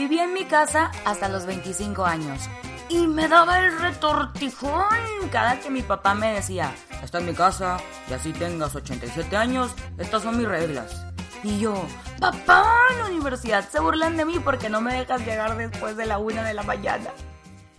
Viví 0.00 0.18
en 0.18 0.32
mi 0.32 0.46
casa 0.46 0.90
hasta 1.04 1.28
los 1.28 1.44
25 1.44 2.06
años 2.06 2.48
y 2.88 3.06
me 3.06 3.28
daba 3.28 3.58
el 3.58 3.78
retortijón 3.78 4.88
cada 5.30 5.60
que 5.60 5.68
mi 5.68 5.82
papá 5.82 6.14
me 6.14 6.32
decía, 6.32 6.74
está 7.02 7.18
en 7.18 7.26
mi 7.26 7.34
casa 7.34 7.76
y 8.08 8.14
así 8.14 8.32
tengas 8.32 8.74
87 8.74 9.36
años, 9.36 9.74
estas 9.98 10.22
son 10.22 10.38
mis 10.38 10.48
reglas. 10.48 11.04
Y 11.42 11.58
yo, 11.58 11.74
papá, 12.18 12.78
en 12.92 12.98
la 12.98 13.06
universidad 13.08 13.68
se 13.68 13.78
burlan 13.78 14.16
de 14.16 14.24
mí 14.24 14.38
porque 14.38 14.70
no 14.70 14.80
me 14.80 14.94
dejas 14.94 15.20
llegar 15.20 15.54
después 15.58 15.98
de 15.98 16.06
la 16.06 16.16
una 16.16 16.44
de 16.44 16.54
la 16.54 16.62
mañana. 16.62 17.10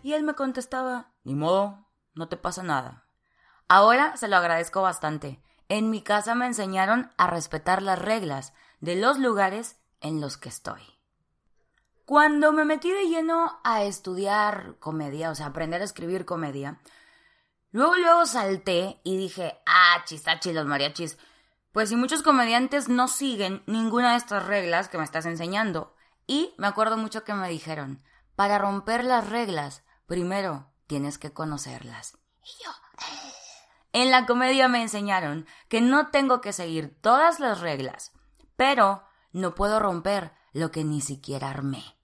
Y 0.04 0.14
él 0.14 0.22
me 0.22 0.36
contestaba, 0.36 1.14
ni 1.24 1.34
modo, 1.34 1.88
no 2.14 2.28
te 2.28 2.38
pasa 2.38 2.62
nada. 2.62 3.08
Ahora 3.68 4.16
se 4.16 4.28
lo 4.28 4.38
agradezco 4.38 4.84
bastante. 4.84 5.42
En 5.70 5.90
mi 5.90 6.04
casa 6.04 6.36
me 6.36 6.46
enseñaron 6.46 7.12
a 7.18 7.26
respetar 7.26 7.82
las 7.82 7.98
reglas 7.98 8.54
de 8.80 8.96
los 8.96 9.18
lugares 9.18 9.82
en 10.02 10.22
los 10.22 10.38
que 10.38 10.50
estoy. 10.50 11.01
Cuando 12.12 12.52
me 12.52 12.66
metí 12.66 12.92
de 12.92 13.08
lleno 13.08 13.62
a 13.64 13.84
estudiar 13.84 14.76
comedia, 14.80 15.32
o 15.32 15.36
sea, 15.36 15.46
aprender 15.46 15.80
a 15.80 15.86
escribir 15.86 16.26
comedia, 16.26 16.82
luego 17.72 17.96
luego 17.96 18.26
salté 18.26 19.00
y 19.06 19.16
dije, 19.16 19.62
ah, 19.66 20.04
chistachi, 20.04 20.52
los 20.52 20.66
mariachis, 20.66 21.18
pues 21.72 21.88
si 21.88 21.96
muchos 21.96 22.22
comediantes 22.22 22.90
no 22.90 23.08
siguen 23.08 23.64
ninguna 23.66 24.12
de 24.12 24.18
estas 24.18 24.46
reglas 24.46 24.90
que 24.90 24.98
me 24.98 25.06
estás 25.06 25.26
enseñando. 25.26 25.96
Y 26.28 26.54
me 26.58 26.68
acuerdo 26.68 26.98
mucho 26.98 27.24
que 27.24 27.34
me 27.34 27.48
dijeron, 27.48 28.04
para 28.36 28.58
romper 28.58 29.06
las 29.06 29.30
reglas, 29.30 29.86
primero 30.06 30.70
tienes 30.88 31.18
que 31.18 31.32
conocerlas. 31.32 32.18
Y 32.44 32.66
yo... 32.66 32.72
Eh". 32.72 33.34
En 33.94 34.12
la 34.12 34.26
comedia 34.26 34.68
me 34.68 34.82
enseñaron 34.82 35.48
que 35.70 35.80
no 35.80 36.08
tengo 36.08 36.42
que 36.42 36.52
seguir 36.52 36.94
todas 37.00 37.40
las 37.40 37.62
reglas, 37.62 38.12
pero 38.58 39.02
no 39.32 39.56
puedo 39.56 39.80
romper 39.80 40.34
lo 40.52 40.72
que 40.72 40.84
ni 40.84 41.00
siquiera 41.00 41.50
armé. 41.50 42.01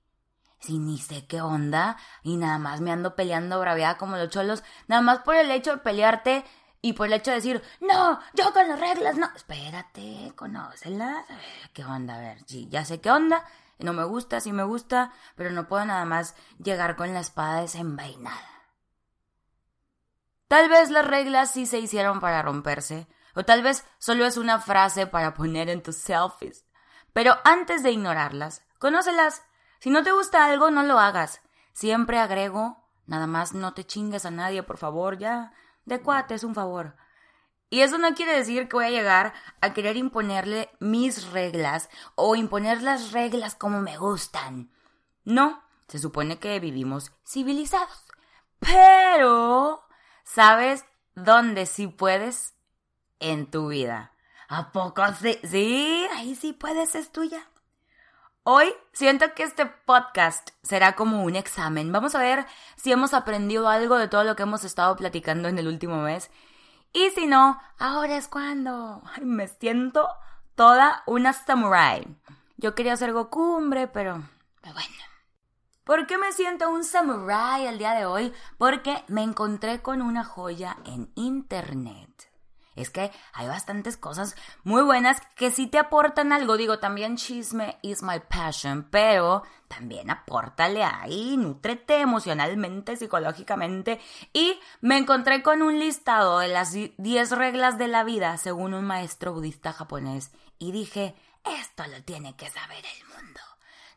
Si 0.59 0.79
ni 0.79 0.97
sé 0.97 1.27
qué 1.27 1.41
onda 1.41 1.97
y 2.23 2.37
nada 2.37 2.57
más 2.57 2.81
me 2.81 2.91
ando 2.91 3.15
peleando 3.15 3.59
braveada 3.59 3.97
como 3.97 4.17
los 4.17 4.29
cholos, 4.29 4.63
nada 4.87 5.01
más 5.01 5.19
por 5.19 5.35
el 5.35 5.51
hecho 5.51 5.71
de 5.71 5.77
pelearte 5.77 6.45
y 6.81 6.93
por 6.93 7.07
el 7.07 7.13
hecho 7.13 7.31
de 7.31 7.37
decir, 7.37 7.63
no, 7.81 8.19
yo 8.33 8.53
con 8.53 8.67
las 8.67 8.79
reglas, 8.79 9.15
no. 9.17 9.29
Espérate, 9.35 10.33
conócelas. 10.35 11.25
¿Qué 11.73 11.83
onda? 11.83 12.15
A 12.15 12.19
ver, 12.19 12.43
sí, 12.45 12.67
ya 12.69 12.85
sé 12.85 13.01
qué 13.01 13.11
onda. 13.11 13.43
No 13.79 13.93
me 13.93 14.03
gusta, 14.03 14.39
sí 14.39 14.51
me 14.51 14.63
gusta, 14.63 15.11
pero 15.35 15.51
no 15.51 15.67
puedo 15.67 15.85
nada 15.85 16.05
más 16.05 16.35
llegar 16.57 16.95
con 16.95 17.13
la 17.13 17.19
espada 17.19 17.61
desenvainada. 17.61 18.57
Tal 20.47 20.69
vez 20.69 20.89
las 20.89 21.05
reglas 21.05 21.51
sí 21.51 21.65
se 21.65 21.79
hicieron 21.79 22.19
para 22.19 22.41
romperse, 22.41 23.07
o 23.35 23.43
tal 23.43 23.61
vez 23.61 23.85
solo 23.99 24.25
es 24.25 24.37
una 24.37 24.59
frase 24.59 25.05
para 25.05 25.33
poner 25.33 25.69
en 25.69 25.83
tus 25.83 25.97
selfies. 25.97 26.65
Pero 27.13 27.35
antes 27.43 27.83
de 27.83 27.91
ignorarlas, 27.91 28.63
conócelas. 28.79 29.43
Si 29.79 29.89
no 29.89 30.03
te 30.03 30.11
gusta 30.11 30.45
algo, 30.45 30.71
no 30.71 30.83
lo 30.83 30.99
hagas. 30.99 31.41
Siempre 31.73 32.19
agrego, 32.19 32.83
nada 33.05 33.27
más 33.27 33.53
no 33.53 33.73
te 33.73 33.85
chingues 33.85 34.25
a 34.25 34.31
nadie, 34.31 34.63
por 34.63 34.77
favor, 34.77 35.17
ya 35.17 35.53
de 35.85 36.01
cuate, 36.01 36.35
es 36.35 36.43
un 36.43 36.55
favor. 36.55 36.95
Y 37.69 37.81
eso 37.81 37.97
no 37.97 38.13
quiere 38.13 38.35
decir 38.35 38.67
que 38.67 38.75
voy 38.75 38.85
a 38.85 38.89
llegar 38.89 39.33
a 39.61 39.73
querer 39.73 39.97
imponerle 39.97 40.69
mis 40.79 41.31
reglas 41.31 41.89
o 42.15 42.35
imponer 42.35 42.81
las 42.81 43.11
reglas 43.11 43.55
como 43.55 43.81
me 43.81 43.97
gustan. 43.97 44.71
No, 45.25 45.61
se 45.87 45.99
supone 45.99 46.39
que 46.39 46.59
vivimos 46.59 47.11
civilizados. 47.25 48.05
Pero, 48.59 49.83
¿sabes 50.23 50.85
dónde 51.15 51.65
sí 51.65 51.87
puedes? 51.87 52.53
En 53.19 53.49
tu 53.49 53.69
vida. 53.69 54.13
¿A 54.47 54.71
poco 54.71 55.03
sí? 55.19 55.37
Sí, 55.43 56.07
ahí 56.15 56.35
sí 56.35 56.53
puedes, 56.53 56.95
es 56.95 57.11
tuya. 57.11 57.49
Hoy 58.49 58.73
siento 58.93 59.33
que 59.33 59.43
este 59.43 59.65
podcast 59.65 60.51
será 60.63 60.95
como 60.95 61.21
un 61.21 61.35
examen. 61.35 61.91
Vamos 61.91 62.15
a 62.15 62.21
ver 62.21 62.45
si 62.77 62.93
hemos 62.93 63.13
aprendido 63.13 63.67
algo 63.67 63.97
de 63.97 64.07
todo 64.07 64.23
lo 64.23 64.37
que 64.37 64.43
hemos 64.43 64.63
estado 64.63 64.95
platicando 64.95 65.49
en 65.49 65.59
el 65.59 65.67
último 65.67 65.97
mes. 65.97 66.31
Y 66.93 67.09
si 67.09 67.27
no, 67.27 67.59
ahora 67.77 68.15
es 68.15 68.29
cuando. 68.29 69.01
me 69.21 69.49
siento 69.49 70.07
toda 70.55 71.03
una 71.07 71.33
samurai. 71.33 72.07
Yo 72.55 72.73
quería 72.73 72.95
ser 72.95 73.11
Gocumbre, 73.11 73.89
pero, 73.89 74.23
pero 74.61 74.75
bueno. 74.75 74.95
¿Por 75.83 76.07
qué 76.07 76.17
me 76.17 76.31
siento 76.31 76.69
un 76.69 76.85
samurai 76.85 77.65
el 77.67 77.77
día 77.77 77.95
de 77.95 78.05
hoy? 78.05 78.31
Porque 78.57 79.03
me 79.09 79.23
encontré 79.23 79.81
con 79.81 80.01
una 80.01 80.23
joya 80.23 80.77
en 80.85 81.11
internet 81.15 82.26
es 82.77 82.89
que 82.89 83.11
hay 83.33 83.47
bastantes 83.47 83.97
cosas 83.97 84.35
muy 84.63 84.83
buenas 84.83 85.19
que 85.35 85.51
sí 85.51 85.67
te 85.67 85.79
aportan 85.79 86.31
algo. 86.31 86.57
Digo, 86.57 86.79
también 86.79 87.17
chisme 87.17 87.77
is 87.81 88.03
my 88.03 88.19
passion, 88.19 88.87
pero 88.89 89.43
también 89.67 90.09
apórtale 90.09 90.83
ahí, 90.83 91.35
nutrete 91.37 91.99
emocionalmente, 91.99 92.95
psicológicamente. 92.95 93.99
Y 94.31 94.59
me 94.81 94.97
encontré 94.97 95.43
con 95.43 95.61
un 95.61 95.79
listado 95.79 96.39
de 96.39 96.47
las 96.47 96.73
10 96.73 97.31
reglas 97.31 97.77
de 97.77 97.87
la 97.87 98.03
vida 98.03 98.37
según 98.37 98.73
un 98.73 98.85
maestro 98.85 99.33
budista 99.33 99.73
japonés 99.73 100.31
y 100.59 100.71
dije, 100.71 101.15
esto 101.43 101.83
lo 101.87 102.03
tiene 102.03 102.35
que 102.35 102.49
saber 102.49 102.83
el 102.85 103.07
mundo. 103.07 103.41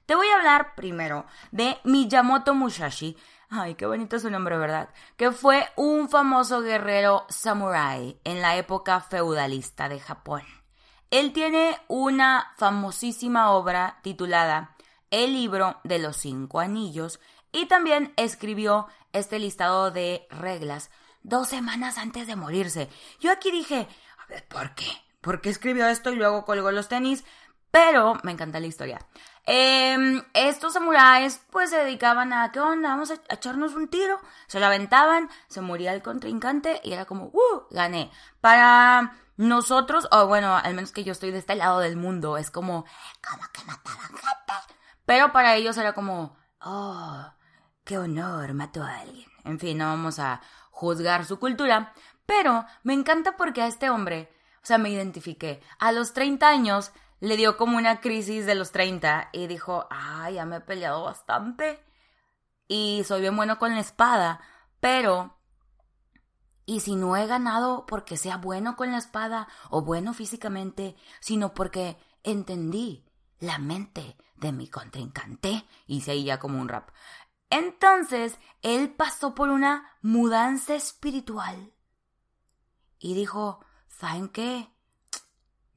Te 0.07 0.15
voy 0.15 0.27
a 0.29 0.37
hablar 0.37 0.75
primero 0.75 1.27
de 1.53 1.79
Miyamoto 1.85 2.55
Musashi, 2.55 3.17
ay, 3.51 3.75
qué 3.75 3.87
bonito 3.87 4.19
su 4.19 4.31
nombre, 4.31 4.57
¿verdad? 4.57 4.89
Que 5.17 5.33
fue 5.33 5.69
un 5.77 6.09
famoso 6.09 6.63
guerrero 6.63 7.27
samurái 7.29 8.19
en 8.25 8.41
la 8.41 8.57
época 8.57 9.01
feudalista 9.01 9.89
de 9.89 10.01
Japón. 10.01 10.43
Él 11.11 11.33
tiene 11.33 11.77
una 11.89 12.53
famosísima 12.57 13.51
obra 13.51 13.99
titulada 14.03 14.77
El 15.11 15.33
libro 15.33 15.81
de 15.83 15.99
los 15.99 16.17
cinco 16.17 16.61
anillos 16.61 17.19
y 17.51 17.67
también 17.67 18.13
escribió 18.17 18.87
este 19.13 19.41
listado 19.41 19.91
de 19.91 20.27
reglas 20.31 20.91
dos 21.23 21.49
semanas 21.49 21.99
antes 21.99 22.29
de 22.29 22.37
morirse. 22.37 22.89
Yo 23.19 23.33
aquí 23.33 23.51
dije, 23.51 23.89
¿por 24.49 24.75
qué? 24.75 24.87
¿Por 25.21 25.41
qué 25.41 25.51
escribió 25.51 25.89
esto 25.89 26.13
y 26.13 26.17
luego 26.17 26.45
colgó 26.45 26.71
los 26.71 26.89
tenis? 26.89 27.25
Pero 27.71 28.15
me 28.23 28.33
encanta 28.33 28.61
la 28.61 28.67
historia. 28.67 29.07
Em, 29.47 30.23
estos 30.35 30.75
samuráis 30.75 31.41
pues 31.51 31.71
se 31.71 31.77
dedicaban 31.77 32.33
a, 32.33 32.53
¿qué 32.53 32.61
onda? 32.61 32.91
Vamos 32.91 33.11
a 33.11 33.15
echarnos 33.29 33.75
un 33.75 33.89
tiro. 33.89 34.21
Se 34.47 34.61
lo 34.61 34.67
aventaban, 34.67 35.29
se 35.49 35.61
moría 35.61 35.93
el 35.93 36.03
contrincante 36.03 36.81
y 36.85 36.93
era 36.93 37.05
como, 37.05 37.27
¡uh! 37.27 37.67
Gané. 37.71 38.11
Para 38.41 39.17
nosotros, 39.37 40.07
o 40.13 40.27
bueno, 40.27 40.55
al 40.55 40.75
menos 40.75 40.93
que 40.93 41.05
yo 41.05 41.13
estoy 41.13 41.31
de 41.31 41.39
este 41.39 41.55
lado 41.55 41.81
del 41.81 41.97
mundo, 41.97 42.37
es 42.37 42.51
como, 42.51 42.85
como 43.27 43.43
que 43.53 43.65
mataban 43.65 44.09
gente. 44.09 44.31
Pero 45.07 45.33
para 45.33 45.57
ellos 45.57 45.77
era 45.77 45.93
como, 45.93 46.37
oh, 46.61 47.33
qué 47.85 47.99
honor, 47.99 48.55
mató 48.55 48.83
a 48.83 49.01
alguien. 49.01 49.27
En 49.45 49.59
fin, 49.59 49.79
no 49.79 49.87
vamos 49.87 50.19
a 50.19 50.41
juzgar 50.71 51.25
su 51.25 51.39
cultura. 51.39 51.95
Pero 52.27 52.65
me 52.85 52.95
encanta 52.95 53.37
porque 53.37 53.63
a 53.63 53.67
este 53.67 53.91
hombre, 53.91 54.33
o 54.63 54.67
sea, 54.67 54.79
me 54.79 54.91
identifiqué. 54.91 55.61
A 55.79 55.91
los 55.91 56.13
30 56.13 56.47
años 56.47 56.93
le 57.21 57.37
dio 57.37 57.57
como 57.57 57.77
una 57.77 58.01
crisis 58.01 58.47
de 58.47 58.55
los 58.55 58.73
30 58.73 59.31
y 59.33 59.47
dijo, 59.47 59.87
ah, 59.91 60.31
ya 60.31 60.45
me 60.47 60.57
he 60.57 60.61
peleado 60.61 61.05
bastante 61.05 61.85
y 62.67 63.03
soy 63.05 63.21
bien 63.21 63.37
bueno 63.37 63.59
con 63.59 63.75
la 63.75 63.81
espada, 63.81 64.41
pero... 64.81 65.37
Y 66.67 66.81
si 66.81 66.95
no 66.95 67.17
he 67.17 67.27
ganado 67.27 67.85
porque 67.85 68.17
sea 68.17 68.37
bueno 68.37 68.77
con 68.77 68.93
la 68.93 68.99
espada 68.99 69.49
o 69.71 69.83
bueno 69.83 70.15
físicamente, 70.15 70.95
sino 71.19 71.53
porque 71.53 71.97
entendí 72.23 73.05
la 73.41 73.59
mente 73.59 74.17
de 74.37 74.53
mi 74.53 74.69
contrincante, 74.69 75.67
hice 75.89 76.13
ahí 76.13 76.25
ya 76.25 76.39
como 76.39 76.61
un 76.61 76.69
rap. 76.69 76.91
Entonces, 77.51 78.39
él 78.63 78.95
pasó 78.95 79.35
por 79.35 79.49
una 79.49 79.97
mudanza 80.01 80.77
espiritual 80.77 81.73
y 83.01 83.15
dijo, 83.15 83.65
¿saben 83.89 84.29
qué? 84.29 84.73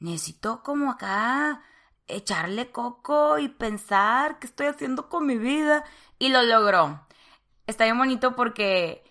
Necesito 0.03 0.61
como 0.63 0.91
acá 0.91 1.61
echarle 2.07 2.71
coco 2.71 3.39
y 3.39 3.47
pensar 3.47 4.37
qué 4.39 4.47
estoy 4.47 4.67
haciendo 4.67 5.09
con 5.09 5.25
mi 5.25 5.37
vida. 5.37 5.83
Y 6.19 6.29
lo 6.29 6.43
logró. 6.43 7.07
Está 7.67 7.85
bien 7.85 7.97
bonito 7.97 8.35
porque 8.35 9.03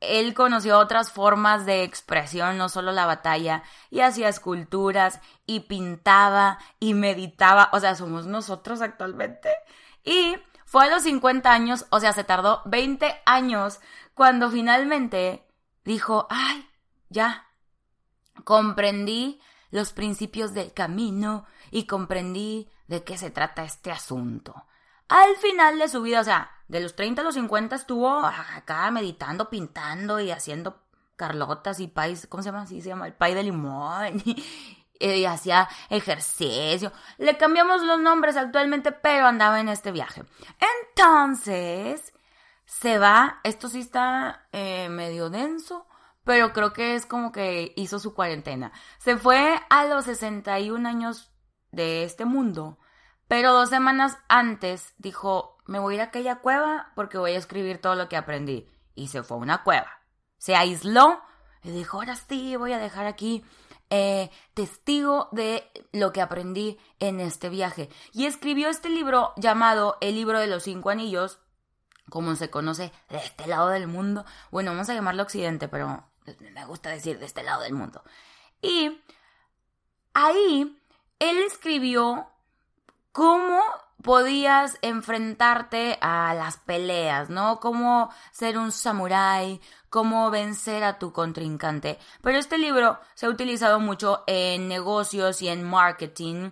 él 0.00 0.34
conoció 0.34 0.78
otras 0.78 1.12
formas 1.12 1.64
de 1.64 1.84
expresión, 1.84 2.58
no 2.58 2.68
solo 2.68 2.90
la 2.90 3.06
batalla, 3.06 3.62
y 3.88 4.00
hacía 4.00 4.28
esculturas, 4.28 5.20
y 5.46 5.60
pintaba, 5.60 6.58
y 6.80 6.94
meditaba, 6.94 7.70
o 7.72 7.78
sea, 7.78 7.94
somos 7.94 8.26
nosotros 8.26 8.82
actualmente. 8.82 9.50
Y 10.02 10.36
fue 10.66 10.86
a 10.86 10.88
los 10.88 11.04
50 11.04 11.52
años, 11.52 11.86
o 11.90 12.00
sea, 12.00 12.12
se 12.12 12.24
tardó 12.24 12.62
20 12.64 13.22
años, 13.26 13.80
cuando 14.14 14.50
finalmente 14.50 15.46
dijo, 15.84 16.26
ay, 16.30 16.68
ya, 17.08 17.46
comprendí 18.42 19.40
los 19.72 19.92
principios 19.92 20.54
del 20.54 20.72
camino 20.72 21.44
y 21.72 21.86
comprendí 21.86 22.70
de 22.86 23.02
qué 23.02 23.18
se 23.18 23.32
trata 23.32 23.64
este 23.64 23.90
asunto. 23.90 24.66
Al 25.08 25.34
final 25.36 25.78
de 25.78 25.88
su 25.88 26.02
vida, 26.02 26.20
o 26.20 26.24
sea, 26.24 26.50
de 26.68 26.80
los 26.80 26.94
30 26.94 27.22
a 27.22 27.24
los 27.24 27.34
50 27.34 27.74
estuvo 27.74 28.08
acá 28.10 28.88
meditando, 28.92 29.50
pintando 29.50 30.20
y 30.20 30.30
haciendo 30.30 30.80
carlotas 31.16 31.80
y 31.80 31.88
pais, 31.88 32.26
¿cómo 32.28 32.42
se 32.42 32.50
llama? 32.50 32.66
Sí, 32.66 32.80
se 32.80 32.90
llama 32.90 33.06
el 33.06 33.14
pay 33.14 33.34
de 33.34 33.42
limón. 33.42 34.22
y 35.02 35.24
hacía 35.24 35.68
ejercicio. 35.90 36.92
Le 37.18 37.36
cambiamos 37.36 37.82
los 37.82 37.98
nombres 37.98 38.36
actualmente, 38.36 38.92
pero 38.92 39.26
andaba 39.26 39.60
en 39.60 39.68
este 39.68 39.90
viaje. 39.90 40.22
Entonces, 40.88 42.12
se 42.64 42.98
va, 42.98 43.40
esto 43.42 43.68
sí 43.68 43.80
está 43.80 44.46
eh, 44.52 44.88
medio 44.88 45.28
denso, 45.28 45.86
pero 46.24 46.52
creo 46.52 46.72
que 46.72 46.94
es 46.94 47.06
como 47.06 47.32
que 47.32 47.72
hizo 47.76 47.98
su 47.98 48.14
cuarentena. 48.14 48.72
Se 48.98 49.16
fue 49.16 49.60
a 49.70 49.84
los 49.86 50.04
61 50.04 50.88
años 50.88 51.32
de 51.70 52.04
este 52.04 52.24
mundo, 52.24 52.78
pero 53.28 53.52
dos 53.52 53.70
semanas 53.70 54.18
antes 54.28 54.94
dijo, 54.98 55.58
me 55.66 55.78
voy 55.78 55.94
a 55.94 55.96
ir 55.96 56.00
a 56.02 56.04
aquella 56.04 56.36
cueva 56.36 56.92
porque 56.94 57.18
voy 57.18 57.32
a 57.32 57.38
escribir 57.38 57.80
todo 57.80 57.94
lo 57.94 58.08
que 58.08 58.16
aprendí. 58.16 58.68
Y 58.94 59.08
se 59.08 59.22
fue 59.22 59.38
a 59.38 59.40
una 59.40 59.62
cueva. 59.62 59.90
Se 60.38 60.54
aisló 60.54 61.22
y 61.62 61.70
dijo, 61.70 61.98
ahora 61.98 62.16
sí, 62.16 62.56
voy 62.56 62.72
a 62.72 62.78
dejar 62.78 63.06
aquí 63.06 63.44
eh, 63.90 64.30
testigo 64.54 65.28
de 65.32 65.70
lo 65.92 66.12
que 66.12 66.20
aprendí 66.20 66.78
en 66.98 67.20
este 67.20 67.48
viaje. 67.48 67.88
Y 68.12 68.26
escribió 68.26 68.68
este 68.68 68.88
libro 68.88 69.32
llamado 69.36 69.96
El 70.00 70.14
libro 70.14 70.38
de 70.38 70.46
los 70.46 70.64
cinco 70.64 70.90
anillos, 70.90 71.40
como 72.10 72.34
se 72.34 72.50
conoce 72.50 72.92
de 73.08 73.18
este 73.18 73.46
lado 73.46 73.68
del 73.68 73.86
mundo. 73.86 74.24
Bueno, 74.50 74.72
vamos 74.72 74.88
a 74.88 74.94
llamarlo 74.94 75.22
Occidente, 75.22 75.68
pero 75.68 76.11
me 76.54 76.64
gusta 76.66 76.90
decir 76.90 77.18
de 77.18 77.26
este 77.26 77.42
lado 77.42 77.62
del 77.62 77.74
mundo. 77.74 78.02
Y 78.60 79.00
ahí 80.14 80.78
él 81.18 81.38
escribió 81.46 82.28
cómo 83.12 83.60
podías 84.02 84.78
enfrentarte 84.82 85.98
a 86.00 86.34
las 86.34 86.56
peleas, 86.58 87.30
¿no? 87.30 87.60
Cómo 87.60 88.10
ser 88.32 88.58
un 88.58 88.72
samurái, 88.72 89.60
cómo 89.88 90.30
vencer 90.30 90.82
a 90.84 90.98
tu 90.98 91.12
contrincante. 91.12 91.98
Pero 92.20 92.38
este 92.38 92.58
libro 92.58 92.98
se 93.14 93.26
ha 93.26 93.30
utilizado 93.30 93.78
mucho 93.78 94.24
en 94.26 94.68
negocios 94.68 95.40
y 95.42 95.48
en 95.48 95.62
marketing 95.62 96.50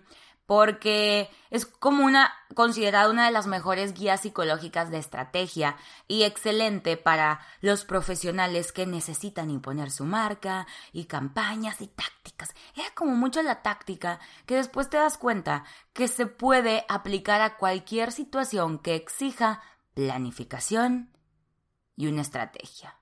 porque 0.50 1.30
es 1.50 1.64
como 1.64 2.04
una 2.04 2.32
considerada 2.56 3.08
una 3.08 3.26
de 3.26 3.30
las 3.30 3.46
mejores 3.46 3.94
guías 3.94 4.22
psicológicas 4.22 4.90
de 4.90 4.98
estrategia 4.98 5.76
y 6.08 6.24
excelente 6.24 6.96
para 6.96 7.38
los 7.60 7.84
profesionales 7.84 8.72
que 8.72 8.84
necesitan 8.84 9.48
imponer 9.48 9.92
su 9.92 10.04
marca 10.04 10.66
y 10.92 11.04
campañas 11.04 11.80
y 11.80 11.86
tácticas. 11.86 12.52
Es 12.74 12.90
como 12.96 13.14
mucho 13.14 13.44
la 13.44 13.62
táctica 13.62 14.18
que 14.44 14.56
después 14.56 14.90
te 14.90 14.96
das 14.96 15.18
cuenta 15.18 15.62
que 15.92 16.08
se 16.08 16.26
puede 16.26 16.84
aplicar 16.88 17.42
a 17.42 17.56
cualquier 17.56 18.10
situación 18.10 18.80
que 18.80 18.96
exija 18.96 19.62
planificación 19.94 21.16
y 21.94 22.08
una 22.08 22.22
estrategia. 22.22 22.98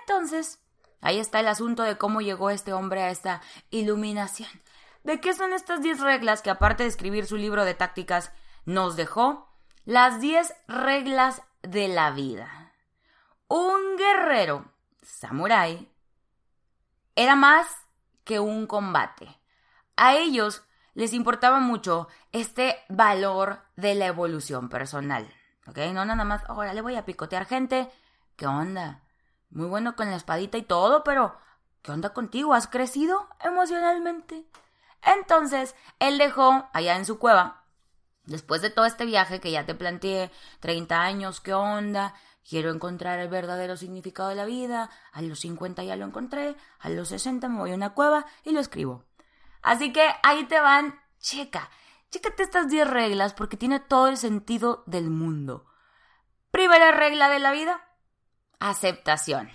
Entonces, 0.00 0.58
Ahí 1.02 1.18
está 1.18 1.40
el 1.40 1.48
asunto 1.48 1.82
de 1.82 1.98
cómo 1.98 2.20
llegó 2.20 2.48
este 2.48 2.72
hombre 2.72 3.02
a 3.02 3.10
esta 3.10 3.42
iluminación. 3.70 4.48
¿De 5.02 5.20
qué 5.20 5.34
son 5.34 5.52
estas 5.52 5.82
10 5.82 6.00
reglas 6.00 6.42
que 6.42 6.50
aparte 6.50 6.84
de 6.84 6.88
escribir 6.88 7.26
su 7.26 7.36
libro 7.36 7.64
de 7.64 7.74
tácticas 7.74 8.30
nos 8.64 8.94
dejó? 8.94 9.52
Las 9.84 10.20
10 10.20 10.54
reglas 10.68 11.42
de 11.62 11.88
la 11.88 12.12
vida. 12.12 12.72
Un 13.48 13.96
guerrero, 13.98 14.72
samurái, 15.02 15.92
era 17.16 17.34
más 17.34 17.66
que 18.22 18.38
un 18.38 18.68
combate. 18.68 19.40
A 19.96 20.14
ellos 20.14 20.62
les 20.94 21.12
importaba 21.12 21.58
mucho 21.58 22.06
este 22.30 22.78
valor 22.88 23.60
de 23.74 23.96
la 23.96 24.06
evolución 24.06 24.68
personal. 24.68 25.28
¿Ok? 25.66 25.78
No 25.92 26.04
nada 26.04 26.24
más, 26.24 26.44
ahora 26.48 26.74
le 26.74 26.80
voy 26.80 26.94
a 26.94 27.04
picotear 27.04 27.44
gente. 27.44 27.90
¿Qué 28.36 28.46
onda? 28.46 29.01
Muy 29.52 29.66
bueno 29.66 29.96
con 29.96 30.10
la 30.10 30.16
espadita 30.16 30.58
y 30.58 30.62
todo, 30.62 31.04
pero 31.04 31.36
¿qué 31.82 31.92
onda 31.92 32.12
contigo? 32.12 32.54
¿Has 32.54 32.66
crecido 32.66 33.28
emocionalmente? 33.44 34.46
Entonces, 35.02 35.74
él 35.98 36.18
dejó 36.18 36.68
allá 36.72 36.96
en 36.96 37.04
su 37.04 37.18
cueva, 37.18 37.64
después 38.24 38.62
de 38.62 38.70
todo 38.70 38.84
este 38.84 39.04
viaje 39.04 39.40
que 39.40 39.50
ya 39.50 39.66
te 39.66 39.74
planteé, 39.74 40.30
30 40.60 41.00
años, 41.00 41.40
¿qué 41.40 41.54
onda? 41.54 42.14
Quiero 42.48 42.70
encontrar 42.70 43.18
el 43.18 43.28
verdadero 43.28 43.76
significado 43.76 44.28
de 44.28 44.34
la 44.34 44.44
vida, 44.44 44.90
a 45.12 45.22
los 45.22 45.40
50 45.40 45.84
ya 45.84 45.96
lo 45.96 46.06
encontré, 46.06 46.56
a 46.80 46.88
los 46.88 47.08
60 47.08 47.48
me 47.48 47.58
voy 47.58 47.72
a 47.72 47.76
una 47.76 47.94
cueva 47.94 48.26
y 48.44 48.52
lo 48.52 48.60
escribo. 48.60 49.04
Así 49.62 49.92
que 49.92 50.08
ahí 50.24 50.44
te 50.44 50.60
van, 50.60 51.00
checa, 51.20 51.70
chécate 52.10 52.42
estas 52.42 52.68
10 52.68 52.88
reglas 52.88 53.32
porque 53.32 53.56
tiene 53.56 53.78
todo 53.78 54.08
el 54.08 54.16
sentido 54.16 54.82
del 54.86 55.08
mundo. 55.08 55.66
Primera 56.50 56.90
regla 56.90 57.28
de 57.28 57.38
la 57.38 57.52
vida, 57.52 57.80
aceptación. 58.70 59.50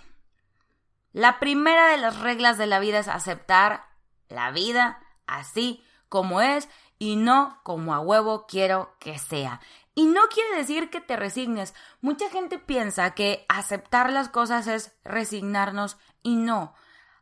La 1.14 1.40
primera 1.40 1.88
de 1.88 1.98
las 1.98 2.20
reglas 2.20 2.58
de 2.58 2.68
la 2.68 2.80
vida 2.80 3.00
es 3.00 3.08
aceptar 3.08 3.86
la 4.28 4.52
vida 4.52 5.00
así 5.26 5.84
como 6.10 6.42
es 6.42 6.68
y 7.00 7.16
no 7.16 7.60
como 7.64 7.94
a 7.94 8.00
huevo 8.00 8.46
quiero 8.48 8.96
que 9.00 9.18
sea. 9.18 9.62
Y 9.96 10.06
no 10.08 10.22
quiere 10.28 10.58
decir 10.58 10.90
que 10.90 11.00
te 11.00 11.16
resignes. 11.16 11.74
Mucha 12.02 12.30
gente 12.30 12.60
piensa 12.60 13.16
que 13.16 13.46
aceptar 13.48 14.12
las 14.12 14.30
cosas 14.30 14.68
es 14.68 14.94
resignarnos 15.04 15.98
y 16.22 16.36
no. 16.36 16.76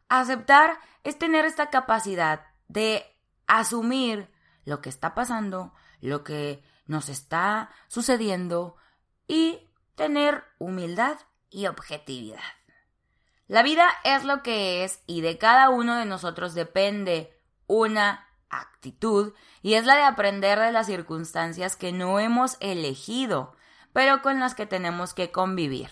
Aceptar 0.09 0.79
es 1.03 1.17
tener 1.19 1.45
esta 1.45 1.69
capacidad 1.69 2.47
de 2.67 3.05
asumir 3.45 4.31
lo 4.65 4.81
que 4.81 4.89
está 4.89 5.13
pasando, 5.13 5.73
lo 6.01 6.23
que 6.23 6.63
nos 6.87 7.09
está 7.09 7.69
sucediendo 7.87 8.75
y 9.27 9.69
tener 9.95 10.43
humildad 10.57 11.17
y 11.49 11.67
objetividad. 11.67 12.41
La 13.47 13.61
vida 13.61 13.87
es 14.03 14.23
lo 14.23 14.41
que 14.41 14.83
es 14.83 15.01
y 15.05 15.21
de 15.21 15.37
cada 15.37 15.69
uno 15.69 15.95
de 15.95 16.05
nosotros 16.05 16.55
depende 16.55 17.37
una 17.67 18.27
actitud 18.49 19.33
y 19.61 19.75
es 19.75 19.85
la 19.85 19.95
de 19.95 20.03
aprender 20.03 20.59
de 20.59 20.71
las 20.71 20.87
circunstancias 20.87 21.75
que 21.75 21.91
no 21.91 22.19
hemos 22.19 22.57
elegido, 22.59 23.55
pero 23.93 24.21
con 24.21 24.39
las 24.39 24.55
que 24.55 24.65
tenemos 24.65 25.13
que 25.13 25.31
convivir. 25.31 25.89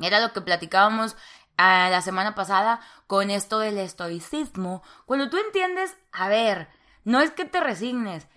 Era 0.00 0.20
lo 0.20 0.32
que 0.32 0.40
platicábamos 0.40 1.16
ah, 1.56 1.88
la 1.90 2.00
semana 2.02 2.34
pasada 2.34 2.80
con 3.06 3.30
esto 3.30 3.58
del 3.58 3.78
estoicismo. 3.78 4.82
Cuando 5.04 5.30
tú 5.30 5.38
entiendes, 5.38 5.96
a 6.12 6.28
ver, 6.28 6.68
no 7.04 7.20
es 7.20 7.30
que 7.30 7.44
te 7.44 7.60
resignes, 7.60 8.28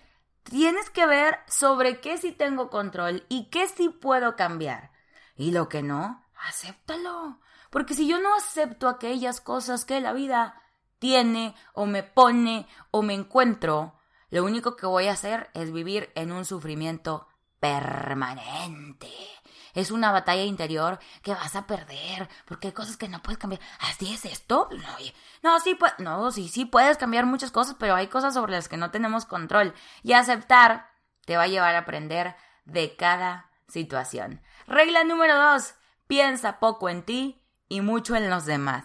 tienes 0.42 0.90
que 0.90 1.06
ver 1.06 1.38
sobre 1.48 2.00
qué 2.00 2.18
sí 2.18 2.32
tengo 2.32 2.70
control 2.70 3.24
y 3.28 3.50
qué 3.50 3.68
sí 3.68 3.88
puedo 3.88 4.36
cambiar. 4.36 4.89
Y 5.40 5.52
lo 5.52 5.70
que 5.70 5.82
no, 5.82 6.22
acéptalo. 6.46 7.38
Porque 7.70 7.94
si 7.94 8.06
yo 8.06 8.20
no 8.20 8.34
acepto 8.34 8.88
aquellas 8.88 9.40
cosas 9.40 9.86
que 9.86 9.98
la 10.02 10.12
vida 10.12 10.60
tiene 10.98 11.54
o 11.72 11.86
me 11.86 12.02
pone 12.02 12.68
o 12.90 13.00
me 13.00 13.14
encuentro, 13.14 13.94
lo 14.28 14.44
único 14.44 14.76
que 14.76 14.84
voy 14.84 15.06
a 15.06 15.12
hacer 15.12 15.48
es 15.54 15.72
vivir 15.72 16.12
en 16.14 16.30
un 16.30 16.44
sufrimiento 16.44 17.26
permanente. 17.58 19.08
Es 19.72 19.90
una 19.90 20.12
batalla 20.12 20.42
interior 20.42 20.98
que 21.22 21.32
vas 21.32 21.56
a 21.56 21.66
perder, 21.66 22.28
porque 22.44 22.66
hay 22.66 22.74
cosas 22.74 22.98
que 22.98 23.08
no 23.08 23.22
puedes 23.22 23.38
cambiar. 23.38 23.62
¿Así 23.78 24.12
es 24.12 24.26
esto? 24.26 24.68
No, 24.70 24.98
no 25.42 25.60
sí, 25.60 25.78
no, 26.00 26.32
sí, 26.32 26.48
sí 26.48 26.66
puedes 26.66 26.98
cambiar 26.98 27.24
muchas 27.24 27.50
cosas, 27.50 27.76
pero 27.78 27.94
hay 27.94 28.08
cosas 28.08 28.34
sobre 28.34 28.52
las 28.52 28.68
que 28.68 28.76
no 28.76 28.90
tenemos 28.90 29.24
control. 29.24 29.72
Y 30.02 30.12
aceptar 30.12 30.90
te 31.24 31.38
va 31.38 31.44
a 31.44 31.48
llevar 31.48 31.76
a 31.76 31.78
aprender 31.78 32.36
de 32.66 32.94
cada 32.94 33.50
situación. 33.68 34.42
Regla 34.70 35.02
número 35.02 35.36
dos, 35.36 35.74
piensa 36.06 36.60
poco 36.60 36.88
en 36.88 37.02
ti 37.02 37.44
y 37.68 37.80
mucho 37.80 38.14
en 38.14 38.30
los 38.30 38.46
demás. 38.46 38.84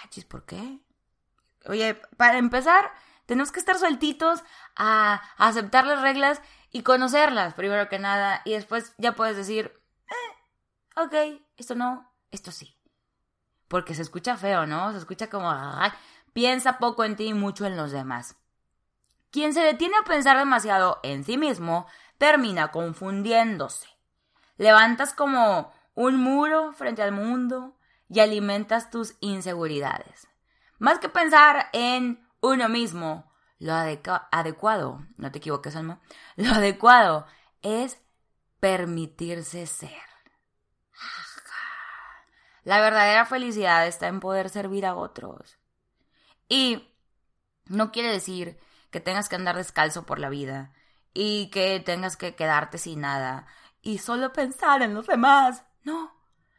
Ay, 0.00 0.22
¿por 0.22 0.46
qué? 0.46 0.78
Oye, 1.66 2.00
para 2.16 2.38
empezar, 2.38 2.92
tenemos 3.26 3.50
que 3.50 3.58
estar 3.58 3.76
sueltitos 3.76 4.44
a, 4.76 5.20
aceptar 5.36 5.84
las 5.84 6.00
reglas 6.00 6.40
y 6.70 6.84
conocerlas, 6.84 7.54
primero 7.54 7.88
que 7.88 7.98
nada, 7.98 8.40
y 8.44 8.52
después 8.52 8.94
ya 8.98 9.16
puedes 9.16 9.36
decir, 9.36 9.82
eh, 10.06 11.00
ok, 11.00 11.42
esto 11.56 11.74
no, 11.74 12.08
esto 12.30 12.52
sí. 12.52 12.78
Porque 13.66 13.96
se 13.96 14.02
escucha 14.02 14.36
feo, 14.36 14.64
¿no? 14.64 14.92
Se 14.92 14.98
escucha 14.98 15.28
como, 15.28 15.52
piensa 16.32 16.78
poco 16.78 17.02
en 17.02 17.16
ti 17.16 17.24
y 17.24 17.34
mucho 17.34 17.66
en 17.66 17.76
los 17.76 17.90
demás. 17.90 18.36
Quien 19.32 19.54
se 19.54 19.60
detiene 19.62 19.96
a 19.96 20.04
pensar 20.04 20.38
demasiado 20.38 21.00
en 21.02 21.24
sí 21.24 21.36
mismo 21.36 21.88
termina 22.16 22.70
confundiéndose. 22.70 23.88
Levantas 24.60 25.14
como 25.14 25.72
un 25.94 26.22
muro 26.22 26.74
frente 26.74 27.00
al 27.00 27.12
mundo 27.12 27.78
y 28.10 28.20
alimentas 28.20 28.90
tus 28.90 29.14
inseguridades. 29.20 30.28
Más 30.78 30.98
que 30.98 31.08
pensar 31.08 31.70
en 31.72 32.28
uno 32.42 32.68
mismo, 32.68 33.32
lo 33.58 33.72
adecuado, 33.72 35.02
no 35.16 35.32
te 35.32 35.38
equivoques, 35.38 35.76
Alma, 35.76 36.02
lo 36.36 36.50
adecuado 36.50 37.26
es 37.62 38.02
permitirse 38.60 39.66
ser. 39.66 40.02
La 42.62 42.82
verdadera 42.82 43.24
felicidad 43.24 43.86
está 43.86 44.08
en 44.08 44.20
poder 44.20 44.50
servir 44.50 44.84
a 44.84 44.94
otros. 44.94 45.58
Y 46.50 46.86
no 47.64 47.92
quiere 47.92 48.12
decir 48.12 48.60
que 48.90 49.00
tengas 49.00 49.30
que 49.30 49.36
andar 49.36 49.56
descalzo 49.56 50.04
por 50.04 50.18
la 50.18 50.28
vida 50.28 50.74
y 51.14 51.48
que 51.48 51.80
tengas 51.80 52.18
que 52.18 52.34
quedarte 52.34 52.76
sin 52.76 53.00
nada 53.00 53.46
y 53.82 53.98
solo 53.98 54.32
pensar 54.32 54.82
en 54.82 54.94
los 54.94 55.06
demás. 55.06 55.64
No. 55.82 56.12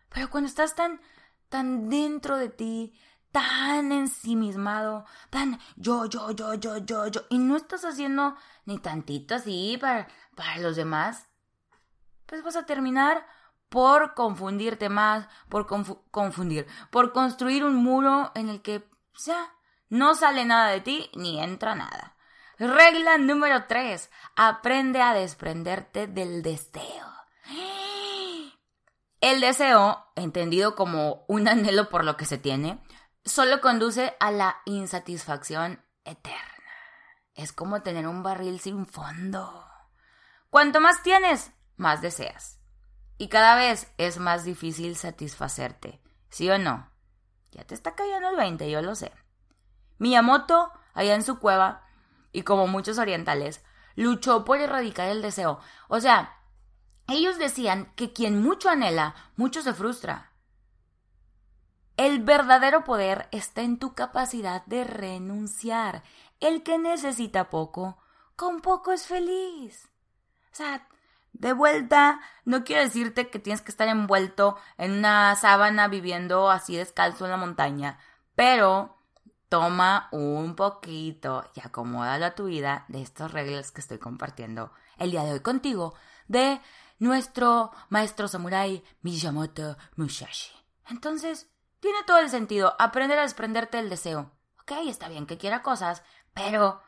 Pero 0.10 0.30
cuando 0.30 0.48
estás 0.48 0.76
tan, 0.76 1.02
tan 1.50 1.90
dentro 1.90 2.38
de 2.38 2.50
ti, 2.50 2.94
tan 3.32 3.92
ensimismado, 3.92 5.06
tan 5.30 5.60
yo, 5.76 6.06
yo, 6.06 6.32
yo, 6.32 6.54
yo, 6.56 6.78
yo, 6.78 7.08
yo, 7.08 7.22
y 7.30 7.38
no 7.38 7.56
estás 7.56 7.86
haciendo 7.86 8.36
ni 8.66 8.78
tantito 8.80 9.36
así 9.36 9.78
para, 9.80 10.08
para 10.36 10.58
los 10.58 10.76
demás, 10.76 11.30
pues 12.26 12.44
vas 12.44 12.56
a 12.56 12.66
terminar 12.66 13.26
por 13.70 14.14
confundirte 14.16 14.90
más, 14.90 15.28
por 15.48 15.66
confundir, 15.66 16.68
por 16.92 17.14
construir 17.14 17.64
un 17.64 17.76
muro 17.76 18.32
en 18.36 18.50
el 18.50 18.62
que 18.62 18.90
ya 19.26 19.54
no 19.88 20.14
sale 20.14 20.44
nada 20.44 20.72
de 20.72 20.82
ti 20.82 21.10
ni 21.16 21.42
entra 21.42 21.76
nada. 21.76 22.18
Regla 22.62 23.18
número 23.18 23.66
3. 23.66 24.12
Aprende 24.36 25.02
a 25.02 25.16
desprenderte 25.16 26.06
del 26.06 26.44
deseo. 26.44 27.08
El 29.20 29.42
deseo, 29.42 30.06
entendido 30.16 30.76
como 30.76 31.26
un 31.28 31.48
anhelo 31.48 31.90
por 31.90 32.06
lo 32.06 32.18
que 32.18 32.28
se 32.28 32.38
tiene, 32.38 32.80
solo 33.26 33.62
conduce 33.62 34.16
a 34.20 34.30
la 34.30 34.58
insatisfacción 34.66 35.84
eterna. 36.06 36.38
Es 37.34 37.52
como 37.52 37.82
tener 37.82 38.08
un 38.08 38.22
barril 38.22 38.60
sin 38.60 38.86
fondo. 38.86 39.66
Cuanto 40.52 40.80
más 40.82 41.02
tienes, 41.02 41.52
más 41.78 42.04
deseas. 42.04 42.60
Y 43.18 43.30
cada 43.30 43.56
vez 43.56 43.92
es 43.98 44.20
más 44.20 44.44
difícil 44.44 44.96
satisfacerte, 44.96 46.00
¿sí 46.30 46.48
o 46.52 46.60
no? 46.60 46.92
Ya 47.50 47.64
te 47.64 47.74
está 47.74 47.96
cayendo 47.96 48.30
el 48.30 48.36
20, 48.36 48.70
yo 48.70 48.84
lo 48.84 48.94
sé. 48.94 49.12
Miyamoto, 49.98 50.72
allá 50.94 51.16
en 51.16 51.24
su 51.24 51.40
cueva, 51.40 51.88
y 52.32 52.44
como 52.44 52.68
muchos 52.68 52.98
orientales, 52.98 53.64
luchó 53.96 54.46
por 54.46 54.60
erradicar 54.60 55.10
el 55.10 55.22
deseo. 55.22 55.60
O 55.88 56.00
sea, 56.00 56.38
ellos 57.08 57.38
decían 57.38 57.92
que 57.96 58.14
quien 58.14 58.42
mucho 58.42 58.70
anhela, 58.70 59.16
mucho 59.36 59.62
se 59.62 59.74
frustra. 59.74 60.32
El 61.98 62.24
verdadero 62.24 62.84
poder 62.84 63.28
está 63.32 63.62
en 63.62 63.78
tu 63.78 63.94
capacidad 63.94 64.66
de 64.66 64.84
renunciar. 64.84 66.04
El 66.40 66.64
que 66.64 66.80
necesita 66.80 67.50
poco, 67.50 67.98
con 68.36 68.62
poco 68.62 68.92
es 68.92 69.06
feliz. 69.06 69.90
O 70.52 70.56
sea, 70.56 70.88
de 71.34 71.54
vuelta, 71.54 72.20
no 72.46 72.64
quiero 72.64 72.82
decirte 72.82 73.30
que 73.30 73.40
tienes 73.40 73.62
que 73.62 73.72
estar 73.72 73.88
envuelto 73.88 74.58
en 74.78 74.92
una 74.92 75.36
sábana 75.36 75.88
viviendo 75.88 76.50
así 76.50 76.76
descalzo 76.76 77.26
en 77.26 77.32
la 77.32 77.38
montaña, 77.38 78.00
pero 78.36 78.98
toma 79.52 80.08
un 80.14 80.56
poquito 80.56 81.44
y 81.54 81.60
acomódalo 81.60 82.26
a 82.26 82.36
tu 82.36 82.46
vida 82.46 82.86
de 82.88 83.02
estas 83.02 83.34
reglas 83.34 83.74
que 83.74 83.82
estoy 83.82 83.98
compartiendo 83.98 84.72
el 84.98 85.12
día 85.12 85.26
de 85.26 85.34
hoy 85.34 85.42
contigo 85.42 85.94
de 86.30 86.62
nuestro 87.00 87.74
maestro 87.90 88.30
samurái 88.30 88.82
Miyamoto 89.02 89.76
Musashi. 89.98 90.54
Entonces, 90.88 91.50
tiene 91.82 91.98
todo 92.08 92.20
el 92.20 92.30
sentido 92.30 92.78
aprender 92.80 93.20
a 93.20 93.24
desprenderte 93.24 93.76
del 93.76 93.90
deseo. 93.90 94.32
Ok, 94.62 94.72
está 94.88 95.10
bien 95.10 95.26
que 95.26 95.38
quiera 95.38 95.62
cosas, 95.62 96.02
pero 96.34 96.82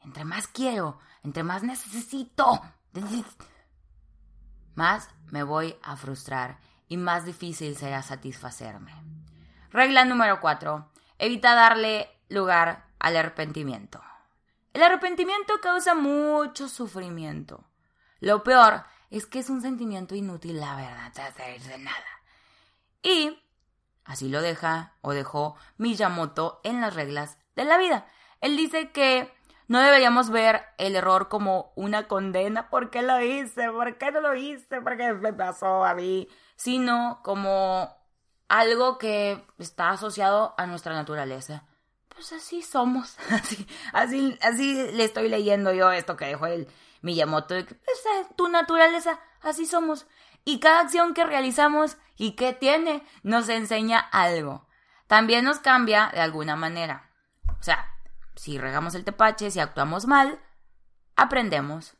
entre 0.00 0.24
más 0.24 0.46
quiero, 0.46 0.98
entre 1.22 1.42
más 1.42 1.64
necesito, 1.64 2.62
más 4.74 5.10
me 5.26 5.42
voy 5.42 5.76
a 5.82 5.96
frustrar 5.96 6.60
y 6.88 6.96
más 6.96 7.26
difícil 7.26 7.76
será 7.76 8.02
satisfacerme. 8.02 8.94
Regla 9.70 10.06
número 10.06 10.40
4. 10.40 10.95
Evita 11.18 11.54
darle 11.54 12.10
lugar 12.28 12.86
al 12.98 13.16
arrepentimiento. 13.16 14.02
El 14.72 14.82
arrepentimiento 14.82 15.54
causa 15.62 15.94
mucho 15.94 16.68
sufrimiento. 16.68 17.64
Lo 18.20 18.42
peor 18.42 18.84
es 19.10 19.26
que 19.26 19.38
es 19.38 19.48
un 19.48 19.62
sentimiento 19.62 20.14
inútil, 20.14 20.60
la 20.60 20.76
verdad, 20.76 21.12
de 21.36 21.78
nada. 21.78 22.04
Y 23.02 23.42
así 24.04 24.28
lo 24.28 24.42
deja 24.42 24.94
o 25.00 25.12
dejó 25.12 25.56
Miyamoto 25.78 26.60
en 26.64 26.80
las 26.80 26.94
reglas 26.94 27.38
de 27.54 27.64
la 27.64 27.78
vida. 27.78 28.06
Él 28.40 28.56
dice 28.56 28.90
que 28.90 29.32
no 29.68 29.80
deberíamos 29.80 30.30
ver 30.30 30.62
el 30.78 30.94
error 30.94 31.28
como 31.28 31.72
una 31.74 32.06
condena. 32.06 32.70
¿Por 32.70 32.90
qué 32.90 33.02
lo 33.02 33.20
hice? 33.20 33.70
¿Por 33.70 33.98
qué 33.98 34.12
no 34.12 34.20
lo 34.20 34.34
hice? 34.34 34.80
¿Por 34.80 34.96
qué 34.96 35.12
me 35.12 35.32
pasó 35.32 35.84
a 35.84 35.94
mí? 35.94 36.28
Sino 36.56 37.20
como 37.22 37.95
algo 38.48 38.98
que 38.98 39.44
está 39.58 39.90
asociado 39.90 40.54
a 40.56 40.66
nuestra 40.66 40.94
naturaleza. 40.94 41.64
Pues 42.08 42.32
así 42.32 42.62
somos. 42.62 43.16
Así, 43.30 43.66
así, 43.92 44.38
así 44.40 44.90
le 44.92 45.04
estoy 45.04 45.28
leyendo 45.28 45.72
yo 45.74 45.90
esto 45.90 46.16
que 46.16 46.24
dejó 46.24 46.46
el 46.46 46.66
Miyamoto. 47.02 47.54
Pues, 47.54 47.68
eh, 47.68 48.26
tu 48.36 48.48
naturaleza, 48.48 49.20
así 49.42 49.66
somos. 49.66 50.06
Y 50.44 50.58
cada 50.58 50.80
acción 50.80 51.12
que 51.12 51.24
realizamos 51.24 51.98
y 52.16 52.32
que 52.32 52.54
tiene 52.54 53.04
nos 53.22 53.48
enseña 53.48 53.98
algo. 53.98 54.66
También 55.06 55.44
nos 55.44 55.58
cambia 55.58 56.10
de 56.14 56.20
alguna 56.20 56.56
manera. 56.56 57.10
O 57.60 57.62
sea, 57.62 57.94
si 58.34 58.58
regamos 58.58 58.94
el 58.94 59.04
tepache, 59.04 59.50
si 59.50 59.60
actuamos 59.60 60.06
mal, 60.06 60.40
aprendemos. 61.16 61.96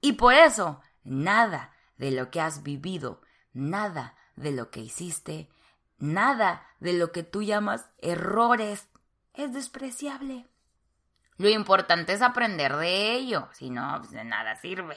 Y 0.00 0.14
por 0.14 0.34
eso, 0.34 0.80
nada 1.04 1.72
de 1.96 2.10
lo 2.10 2.30
que 2.30 2.40
has 2.40 2.62
vivido, 2.62 3.20
nada 3.52 4.16
de 4.36 4.52
lo 4.52 4.70
que 4.70 4.80
hiciste, 4.80 5.48
nada 5.98 6.66
de 6.80 6.92
lo 6.92 7.12
que 7.12 7.22
tú 7.22 7.42
llamas 7.42 7.88
errores 7.98 8.88
es 9.34 9.52
despreciable. 9.52 10.46
Lo 11.38 11.48
importante 11.48 12.12
es 12.12 12.22
aprender 12.22 12.76
de 12.76 13.12
ello, 13.12 13.48
si 13.52 13.70
no, 13.70 13.96
pues 13.98 14.10
de 14.10 14.24
nada 14.24 14.56
sirve. 14.56 14.96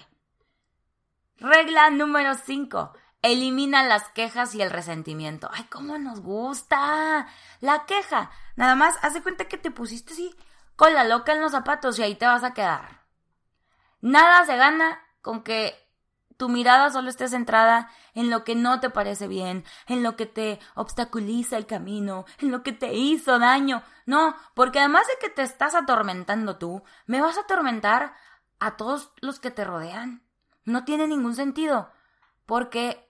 Regla 1.37 1.89
número 1.89 2.35
5. 2.35 2.93
Elimina 3.21 3.83
las 3.83 4.09
quejas 4.09 4.53
y 4.53 4.61
el 4.61 4.69
resentimiento. 4.69 5.49
¡Ay, 5.51 5.63
cómo 5.69 5.97
nos 5.97 6.21
gusta! 6.21 7.27
La 7.59 7.85
queja. 7.85 8.31
Nada 8.55 8.75
más, 8.75 8.97
hace 9.01 9.23
cuenta 9.23 9.45
que 9.45 9.57
te 9.57 9.71
pusiste 9.71 10.13
así 10.13 10.35
con 10.75 10.93
la 10.93 11.03
loca 11.03 11.33
en 11.33 11.41
los 11.41 11.51
zapatos 11.51 11.97
y 11.97 12.03
ahí 12.03 12.15
te 12.15 12.25
vas 12.25 12.43
a 12.43 12.53
quedar. 12.53 13.01
Nada 14.01 14.45
se 14.45 14.55
gana 14.57 14.99
con 15.21 15.43
que 15.43 15.75
tu 16.37 16.49
mirada 16.49 16.89
solo 16.89 17.09
esté 17.09 17.27
centrada 17.27 17.89
en 18.13 18.29
lo 18.29 18.43
que 18.43 18.55
no 18.55 18.79
te 18.79 18.89
parece 18.89 19.27
bien, 19.27 19.63
en 19.87 20.03
lo 20.03 20.15
que 20.15 20.25
te 20.25 20.59
obstaculiza 20.75 21.57
el 21.57 21.65
camino, 21.65 22.25
en 22.39 22.51
lo 22.51 22.63
que 22.63 22.71
te 22.71 22.93
hizo 22.93 23.39
daño. 23.39 23.83
No, 24.05 24.35
porque 24.53 24.79
además 24.79 25.07
de 25.07 25.13
que 25.19 25.33
te 25.33 25.41
estás 25.41 25.75
atormentando 25.75 26.57
tú, 26.57 26.83
me 27.05 27.21
vas 27.21 27.37
a 27.37 27.41
atormentar 27.41 28.15
a 28.59 28.77
todos 28.77 29.11
los 29.21 29.39
que 29.39 29.51
te 29.51 29.63
rodean. 29.63 30.23
No 30.63 30.83
tiene 30.83 31.07
ningún 31.07 31.35
sentido, 31.35 31.91
porque 32.45 33.09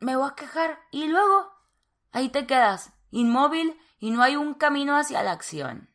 me 0.00 0.16
voy 0.16 0.28
a 0.28 0.34
quejar 0.34 0.80
y 0.90 1.08
luego 1.08 1.52
ahí 2.12 2.28
te 2.28 2.46
quedas, 2.46 2.92
inmóvil 3.10 3.78
y 3.98 4.10
no 4.10 4.22
hay 4.22 4.36
un 4.36 4.54
camino 4.54 4.96
hacia 4.96 5.22
la 5.22 5.32
acción. 5.32 5.90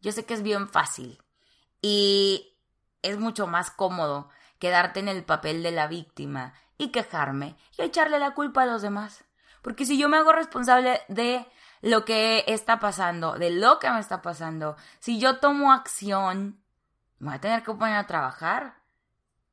Yo 0.00 0.12
sé 0.12 0.24
que 0.24 0.34
es 0.34 0.42
bien 0.42 0.68
fácil 0.68 1.22
y 1.80 2.58
es 3.02 3.18
mucho 3.18 3.46
más 3.46 3.70
cómodo 3.70 4.28
quedarte 4.58 5.00
en 5.00 5.08
el 5.08 5.24
papel 5.24 5.62
de 5.62 5.70
la 5.70 5.86
víctima 5.86 6.54
y 6.78 6.88
quejarme 6.88 7.56
y 7.76 7.82
echarle 7.82 8.18
la 8.18 8.34
culpa 8.34 8.62
a 8.62 8.66
los 8.66 8.82
demás. 8.82 9.24
Porque 9.62 9.84
si 9.84 9.98
yo 9.98 10.08
me 10.08 10.16
hago 10.16 10.32
responsable 10.32 11.00
de 11.08 11.46
lo 11.82 12.04
que 12.04 12.44
está 12.46 12.78
pasando, 12.78 13.34
de 13.34 13.50
lo 13.50 13.78
que 13.78 13.90
me 13.90 14.00
está 14.00 14.22
pasando, 14.22 14.76
si 14.98 15.18
yo 15.18 15.38
tomo 15.38 15.72
acción, 15.72 16.60
me 17.18 17.28
voy 17.28 17.36
a 17.36 17.40
tener 17.40 17.62
que 17.62 17.72
poner 17.74 17.96
a 17.96 18.06
trabajar 18.06 18.76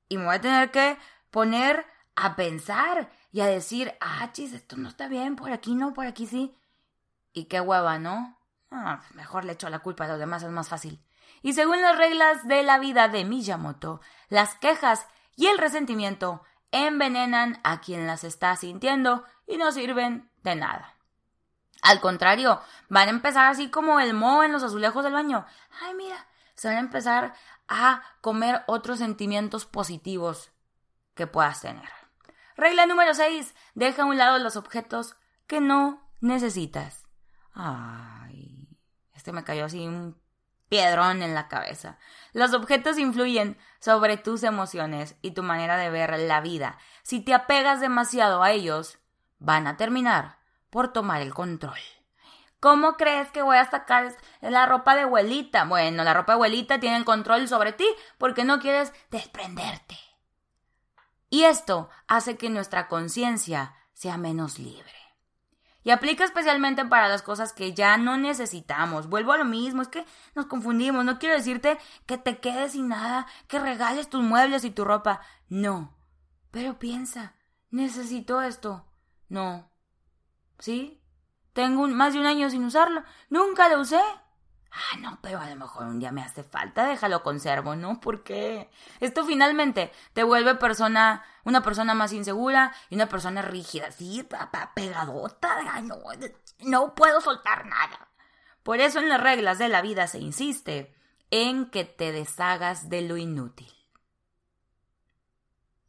y 0.10 0.17
me 0.17 0.25
voy 0.25 0.36
a 0.36 0.41
tener 0.41 0.72
que 0.72 0.98
poner 1.31 1.86
a 2.15 2.36
pensar 2.36 3.10
y 3.31 3.41
a 3.41 3.48
decir, 3.48 3.95
ah, 4.00 4.29
chis, 4.31 4.53
esto 4.53 4.77
no 4.77 4.89
está 4.89 5.07
bien, 5.07 5.36
por 5.36 5.51
aquí 5.51 5.74
no, 5.74 5.93
por 5.93 6.05
aquí 6.05 6.27
sí. 6.27 6.55
Y 7.33 7.45
qué 7.45 7.60
hueva, 7.60 7.98
¿no? 7.98 8.38
Ah, 8.69 9.01
mejor 9.15 9.45
le 9.45 9.53
echo 9.53 9.69
la 9.69 9.79
culpa 9.79 10.05
a 10.05 10.10
los 10.10 10.19
demás, 10.19 10.43
es 10.43 10.51
más 10.51 10.69
fácil. 10.69 11.03
Y 11.43 11.53
según 11.53 11.81
las 11.81 11.97
reglas 11.97 12.47
de 12.47 12.63
la 12.63 12.79
vida 12.79 13.09
de 13.09 13.25
Miyamoto, 13.25 14.01
las 14.29 14.55
quejas 14.55 15.05
y 15.35 15.47
el 15.47 15.57
resentimiento 15.57 16.41
envenenan 16.71 17.59
a 17.63 17.81
quien 17.81 18.07
las 18.07 18.23
está 18.23 18.55
sintiendo 18.55 19.25
y 19.45 19.57
no 19.57 19.71
sirven 19.71 20.31
de 20.41 20.55
nada. 20.55 20.95
Al 21.81 22.00
contrario, 22.00 22.62
van 22.88 23.09
a 23.09 23.12
empezar 23.12 23.51
así 23.51 23.69
como 23.69 24.00
el 24.00 24.13
moho 24.13 24.43
en 24.43 24.53
los 24.53 24.63
azulejos 24.63 25.03
del 25.03 25.12
baño. 25.12 25.45
Ay, 25.81 25.93
mira, 25.95 26.25
se 26.55 26.69
van 26.69 26.77
a 26.77 26.79
empezar 26.79 27.33
a 27.67 28.01
comer 28.21 28.63
otros 28.67 29.00
sentimientos 29.00 29.65
positivos 29.65 30.50
que 31.13 31.27
puedas 31.27 31.59
tener. 31.59 31.89
Regla 32.55 32.85
número 32.85 33.13
6. 33.13 33.53
Deja 33.75 34.03
a 34.03 34.05
un 34.05 34.17
lado 34.17 34.39
los 34.39 34.55
objetos 34.55 35.17
que 35.45 35.59
no 35.59 36.09
necesitas. 36.21 37.05
Ay, 37.53 38.79
este 39.13 39.33
me 39.33 39.43
cayó 39.43 39.65
así 39.65 39.85
un 39.85 40.23
piedrón 40.70 41.22
en 41.22 41.36
la 41.36 41.48
cabeza. 41.48 41.98
Los 42.34 42.53
objetos 42.53 42.98
influyen 42.98 43.58
sobre 43.79 44.17
tus 44.17 44.43
emociones 44.43 45.15
y 45.22 45.32
tu 45.32 45.43
manera 45.43 45.77
de 45.77 45.89
ver 45.89 46.17
la 46.20 46.41
vida. 46.41 46.77
Si 47.03 47.20
te 47.20 47.34
apegas 47.34 47.79
demasiado 47.79 48.43
a 48.43 48.51
ellos, 48.51 49.00
van 49.39 49.67
a 49.67 49.77
terminar 49.77 50.39
por 50.70 50.93
tomar 50.93 51.22
el 51.22 51.34
control. 51.34 51.79
¿Cómo 52.60 52.96
crees 52.96 53.29
que 53.29 53.41
voy 53.41 53.58
a 53.58 53.70
sacar 53.70 54.15
la 54.39 54.65
ropa 54.65 54.96
de 54.96 55.01
abuelita? 55.01 55.65
Bueno, 55.65 56.03
la 56.03 56.13
ropa 56.13 56.32
de 56.32 56.36
abuelita 56.36 56.79
tiene 56.79 56.96
el 56.96 57.03
control 57.03 57.48
sobre 57.50 57.74
ti 57.74 57.88
porque 58.17 58.46
no 58.46 58.60
quieres 58.60 58.93
desprenderte. 59.12 60.00
Y 61.29 61.43
esto 61.43 61.89
hace 62.08 62.38
que 62.38 62.50
nuestra 62.50 62.88
conciencia 62.88 63.75
sea 63.93 64.17
menos 64.17 64.60
libre. 64.60 65.02
Y 65.84 65.92
aplica 65.92 66.24
especialmente 66.24 66.86
para 66.86 67.10
las 67.10 67.22
cosas 67.22 67.54
que 67.54 67.74
ya 67.74 67.98
no 67.98 68.18
necesitamos. 68.18 69.10
Vuelvo 69.10 69.34
a 69.34 69.38
lo 69.38 69.46
mismo, 69.46 69.82
es 69.82 69.90
que 69.90 70.06
nos 70.36 70.46
confundimos. 70.46 71.04
No 71.04 71.20
quiero 71.20 71.36
decirte 71.36 71.78
que 72.06 72.18
te 72.18 72.40
quedes 72.40 72.72
sin 72.72 72.88
nada, 72.88 73.28
que 73.48 73.60
regales 73.60 74.10
tus 74.10 74.24
muebles 74.24 74.63
y 74.63 74.72
tu 74.72 74.86
ropa. 74.86 75.22
No. 75.50 75.96
Pero 76.52 76.80
piensa, 76.80 77.36
necesito 77.70 78.42
esto. 78.42 78.86
No. 79.28 79.70
¿Sí? 80.60 81.02
Tengo 81.54 81.88
más 81.88 82.13
de 82.13 82.20
un 82.20 82.25
año 82.25 82.50
sin 82.50 82.63
usarlo. 82.63 83.04
Nunca 83.30 83.70
lo 83.70 83.82
usé. 83.82 84.02
Ah, 84.75 84.98
no, 84.98 85.20
pero 85.22 85.39
a 85.39 85.48
lo 85.48 85.56
mejor 85.56 85.86
un 85.86 86.00
día 86.00 86.12
me 86.12 86.24
hace 86.24 86.44
falta, 86.44 86.88
déjalo 86.88 87.22
conservo, 87.22 87.75
¿no? 87.75 88.00
¿Por 88.00 88.24
qué? 88.24 88.72
Esto 89.00 89.24
finalmente 89.24 89.92
te 90.13 90.24
vuelve 90.24 90.56
persona, 90.56 91.24
una 91.44 91.62
persona 91.62 91.94
más 91.94 92.12
insegura 92.12 92.74
y 92.89 92.96
una 92.96 93.08
persona 93.08 93.44
rígida, 93.44 93.92
sí, 93.92 94.27
pegadota, 94.74 95.82
no, 95.84 96.00
no 96.62 96.96
puedo 96.96 97.22
soltar 97.22 97.68
nada. 97.68 98.08
Por 98.63 98.80
eso 98.80 98.98
en 98.98 99.10
las 99.10 99.22
reglas 99.22 99.60
de 99.60 99.70
la 99.70 99.82
vida 99.82 100.08
se 100.08 100.18
insiste 100.18 100.96
en 101.30 101.70
que 101.70 101.86
te 101.86 102.12
deshagas 102.12 102.89
de 102.89 103.03
lo 103.03 103.18
inútil. 103.18 103.72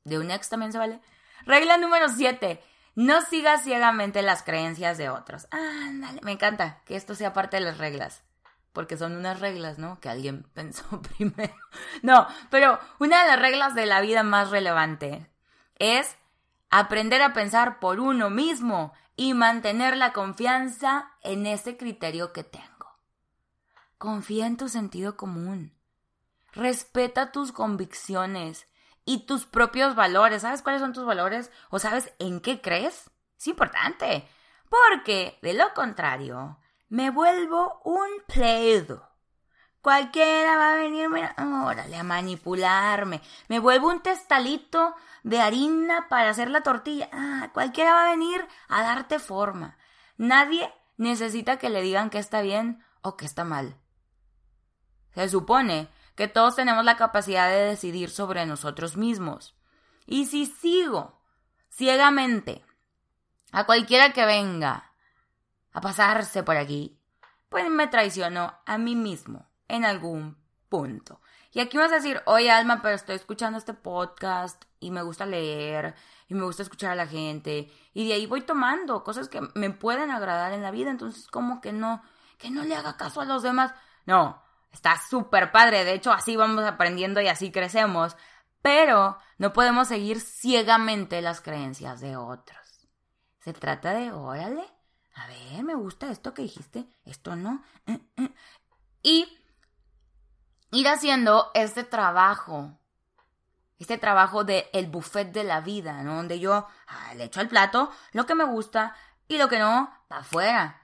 De 0.05 0.19
un 0.19 0.31
ex 0.31 0.51
también 0.51 0.73
se 0.73 0.79
vale. 0.79 1.01
Regla 1.47 1.79
número 1.79 2.11
7. 2.11 2.63
No 2.97 3.23
sigas 3.23 3.65
ciegamente 3.65 4.21
las 4.23 4.43
creencias 4.43 4.99
de 4.99 5.09
otros. 5.09 5.47
Ándale, 5.51 6.21
me 6.23 6.33
encanta 6.33 6.83
que 6.85 6.97
esto 6.97 7.15
sea 7.15 7.33
parte 7.33 7.57
de 7.57 7.63
las 7.63 7.79
reglas 7.79 8.24
porque 8.75 8.99
son 8.99 9.17
unas 9.17 9.41
reglas, 9.41 9.79
¿no? 9.79 9.99
Que 10.01 10.11
alguien 10.11 10.43
pensó 10.53 11.01
primero. 11.17 11.55
No, 12.03 12.27
pero 12.51 12.79
una 12.99 13.23
de 13.23 13.31
las 13.31 13.41
reglas 13.41 13.75
de 13.75 13.87
la 13.87 14.03
vida 14.03 14.23
más 14.23 14.51
relevante 14.51 15.31
es 15.79 16.17
aprender 16.69 17.23
a 17.23 17.33
pensar 17.33 17.79
por 17.79 18.01
uno 18.01 18.29
mismo 18.29 18.93
y 19.17 19.33
mantener 19.33 19.97
la 19.97 20.13
confianza 20.13 21.13
en 21.23 21.47
ese 21.47 21.77
criterio 21.77 22.33
que 22.33 22.43
tengo. 22.43 22.99
Confía 23.97 24.47
en 24.47 24.57
tu 24.57 24.69
sentido 24.69 25.17
común. 25.17 25.73
Respeta 26.53 27.33
tus 27.33 27.53
convicciones 27.53 28.67
y 29.05 29.27
tus 29.27 29.47
propios 29.47 29.95
valores. 29.95 30.43
¿Sabes 30.43 30.63
cuáles 30.63 30.81
son 30.81 30.93
tus 30.93 31.07
valores? 31.07 31.51
¿O 31.71 31.79
sabes 31.79 32.13
en 32.19 32.41
qué 32.41 32.61
crees? 32.61 33.11
Es 33.39 33.47
importante. 33.47 34.29
Porque, 34.69 35.39
de 35.43 35.55
lo 35.55 35.73
contrario, 35.75 36.59
me 36.95 37.11
vuelvo 37.11 37.81
un 37.83 38.09
pleido. 38.29 39.11
Cualquiera 39.83 40.57
va 40.57 40.75
a 40.75 40.77
venir, 40.77 41.09
órale, 41.09 41.97
a 41.97 42.05
manipularme. 42.05 43.21
Me 43.49 43.59
vuelvo 43.59 43.89
un 43.89 44.01
testalito 44.01 44.95
de 45.25 45.41
harina 45.41 46.07
para 46.09 46.31
hacer 46.31 46.51
la 46.51 46.63
tortilla. 46.63 47.09
Ah, 47.13 47.51
cualquiera 47.53 47.95
va 47.95 48.07
a 48.07 48.11
venir 48.11 48.47
a 48.69 48.85
darte 48.85 49.19
forma. 49.19 49.77
Nadie 50.19 50.73
necesita 50.97 51.59
que 51.59 51.69
le 51.69 51.83
digan 51.83 52.11
que 52.11 52.21
está 52.21 52.43
bien 52.43 52.85
o 53.03 53.17
que 53.17 53.25
está 53.25 53.43
mal. 53.43 53.77
Se 55.17 55.29
supone 55.29 55.89
que 56.15 56.29
todos 56.29 56.55
tenemos 56.55 56.85
la 56.85 56.97
capacidad 56.97 57.49
de 57.49 57.71
decidir 57.71 58.09
sobre 58.09 58.47
nosotros 58.47 58.97
mismos. 58.97 59.57
Y 60.07 60.27
si 60.27 60.47
sigo 60.47 61.21
ciegamente 61.71 62.65
a 63.51 63.67
cualquiera 63.67 64.13
que 64.13 64.25
venga 64.27 64.94
a 65.75 65.81
pasarse 65.81 66.43
por 66.43 66.57
aquí, 66.57 66.99
pues 67.51 67.69
me 67.69 67.89
traicionó 67.89 68.55
a 68.65 68.79
mí 68.79 68.97
mismo 68.97 69.51
en 69.69 69.85
algún 69.85 70.39
punto. 70.69 71.21
Y 71.53 71.61
aquí 71.61 71.77
vas 71.77 71.93
a 71.93 71.97
decir, 71.97 72.23
oye 72.27 72.51
Alma, 72.51 72.81
pero 72.83 72.95
estoy 72.95 73.17
escuchando 73.17 73.59
este 73.59 73.75
podcast 73.75 74.65
y 74.81 74.91
me 74.91 75.03
gusta 75.03 75.27
leer 75.27 75.95
y 76.27 76.35
me 76.35 76.45
gusta 76.45 76.63
escuchar 76.63 76.93
a 76.93 76.97
la 76.97 77.07
gente 77.07 77.71
y 77.93 78.09
de 78.09 78.15
ahí 78.15 78.27
voy 78.27 78.43
tomando 78.43 79.05
cosas 79.05 79.29
que 79.29 79.41
me 79.55 79.71
pueden 79.71 80.11
agradar 80.11 80.53
en 80.53 80.63
la 80.63 80.71
vida, 80.71 80.91
entonces 80.91 81.27
como 81.29 81.61
que 81.61 81.73
no, 81.73 82.03
que 82.39 82.51
no 82.51 82.65
le 82.65 82.75
haga 82.75 82.97
caso 82.97 83.21
a 83.21 83.25
los 83.25 83.43
demás. 83.43 83.73
No, 84.07 84.43
está 84.73 84.97
súper 84.99 85.53
padre, 85.53 85.85
de 85.85 85.95
hecho 85.95 86.13
así 86.13 86.37
vamos 86.37 86.65
aprendiendo 86.65 87.21
y 87.21 87.29
así 87.29 87.53
crecemos, 87.53 88.17
pero 88.63 89.19
no 89.39 89.53
podemos 89.53 89.89
seguir 89.89 90.21
ciegamente 90.21 91.21
las 91.21 91.41
creencias 91.41 92.01
de 92.01 92.17
otros. 92.17 92.89
Se 93.41 93.53
trata 93.53 93.93
de, 93.93 94.11
órale, 94.11 94.65
a 95.15 95.27
ver, 95.29 95.63
me 95.63 95.75
gusta 95.75 96.11
esto 96.11 96.35
que 96.35 96.43
dijiste, 96.43 96.87
esto 97.05 97.37
no. 97.37 97.63
Eh, 97.87 98.01
eh. 98.17 98.35
Y 99.03 99.39
ir 100.73 100.89
haciendo 100.89 101.51
este 101.55 101.85
trabajo, 101.85 102.79
este 103.79 103.97
trabajo 103.97 104.45
de 104.45 104.69
el 104.73 104.87
buffet 104.87 105.33
de 105.33 105.45
la 105.45 105.61
vida, 105.61 106.03
¿no? 106.03 106.17
Donde 106.17 106.41
yo 106.41 106.67
ah, 106.89 107.15
le 107.15 107.25
echo 107.25 107.41
al 107.41 107.49
plato 107.49 107.91
lo 108.13 108.27
que 108.27 108.35
me 108.35 108.45
gusta 108.45 108.97
y 109.29 109.39
lo 109.39 109.49
que 109.49 109.59
no, 109.59 109.93
para 110.09 110.23
afuera. 110.23 110.81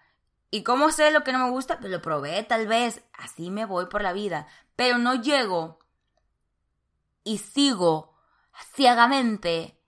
¿Y 0.50 0.62
cómo 0.62 0.90
sé 0.90 1.10
lo 1.10 1.24
que 1.24 1.32
no 1.32 1.38
me 1.44 1.50
gusta? 1.50 1.78
Pues 1.78 1.90
lo 1.90 2.00
probé 2.00 2.42
tal 2.44 2.66
vez, 2.66 3.02
así 3.12 3.50
me 3.50 3.64
voy 3.64 3.86
por 3.86 4.02
la 4.02 4.12
vida, 4.12 4.46
pero 4.76 4.98
no 4.98 5.14
llego 5.14 5.80
y 7.24 7.38
sigo 7.38 8.16
ciegamente 8.74 9.79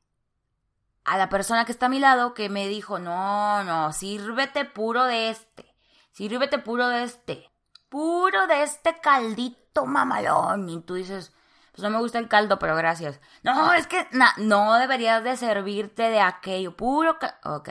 a 1.05 1.19
la 1.19 1.29
persona 1.29 1.65
que 1.65 1.73
está 1.73 1.87
a 1.87 1.89
mi 1.89 1.99
lado 1.99 2.35
que 2.35 2.49
me 2.49 2.69
dijo, 2.69 2.99
no, 2.99 3.65
no, 3.65 3.93
sírvete 3.93 4.65
puro 4.65 5.05
de 5.05 5.31
este, 5.31 5.75
sírvete 6.13 6.59
puro 6.59 6.89
de 6.89 7.03
este, 7.05 7.51
puro 7.89 8.47
de 8.47 8.63
este 8.63 9.01
caldito 9.01 9.87
mamalón. 9.87 10.69
Y 10.69 10.81
tú 10.83 10.95
dices, 10.95 11.33
pues 11.73 11.83
no 11.83 11.91
me 11.91 11.99
gusta 11.99 12.19
el 12.19 12.29
caldo, 12.29 12.59
pero 12.59 12.77
gracias. 12.77 13.21
No, 13.43 13.73
es 13.73 13.87
que 13.87 14.07
no 14.39 14.75
deberías 14.75 15.25
de 15.25 15.37
servirte 15.37 16.05
de 16.05 16.21
aquello, 16.21 16.77
puro 16.77 17.19
Ok, 17.45 17.71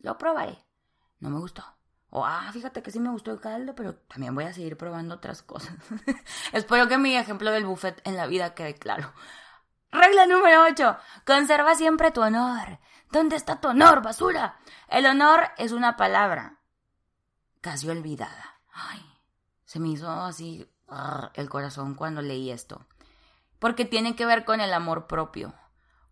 lo 0.00 0.18
probaré. 0.18 0.58
No 1.20 1.30
me 1.30 1.38
gustó. 1.38 1.64
O, 2.10 2.26
ah, 2.26 2.50
fíjate 2.52 2.82
que 2.82 2.90
sí 2.90 3.00
me 3.00 3.08
gustó 3.08 3.30
el 3.30 3.40
caldo, 3.40 3.74
pero 3.74 3.94
también 3.94 4.34
voy 4.34 4.44
a 4.44 4.52
seguir 4.52 4.76
probando 4.76 5.14
otras 5.14 5.40
cosas. 5.42 5.74
Espero 6.52 6.86
que 6.86 6.98
mi 6.98 7.16
ejemplo 7.16 7.50
del 7.50 7.64
buffet 7.64 8.02
en 8.04 8.16
la 8.16 8.26
vida 8.26 8.54
quede 8.54 8.74
claro. 8.74 9.12
Regla 9.92 10.26
número 10.26 10.64
8. 10.64 10.96
Conserva 11.26 11.74
siempre 11.74 12.10
tu 12.10 12.22
honor. 12.22 12.78
¿Dónde 13.10 13.36
está 13.36 13.60
tu 13.60 13.68
honor, 13.68 14.02
basura? 14.02 14.58
El 14.88 15.04
honor 15.06 15.50
es 15.58 15.72
una 15.72 15.96
palabra 15.98 16.58
casi 17.60 17.88
olvidada. 17.88 18.60
Ay, 18.72 19.00
se 19.64 19.78
me 19.78 19.90
hizo 19.90 20.10
así 20.10 20.68
el 21.34 21.48
corazón 21.48 21.94
cuando 21.94 22.22
leí 22.22 22.50
esto. 22.50 22.86
Porque 23.58 23.84
tiene 23.84 24.16
que 24.16 24.26
ver 24.26 24.44
con 24.44 24.60
el 24.60 24.72
amor 24.72 25.06
propio. 25.06 25.54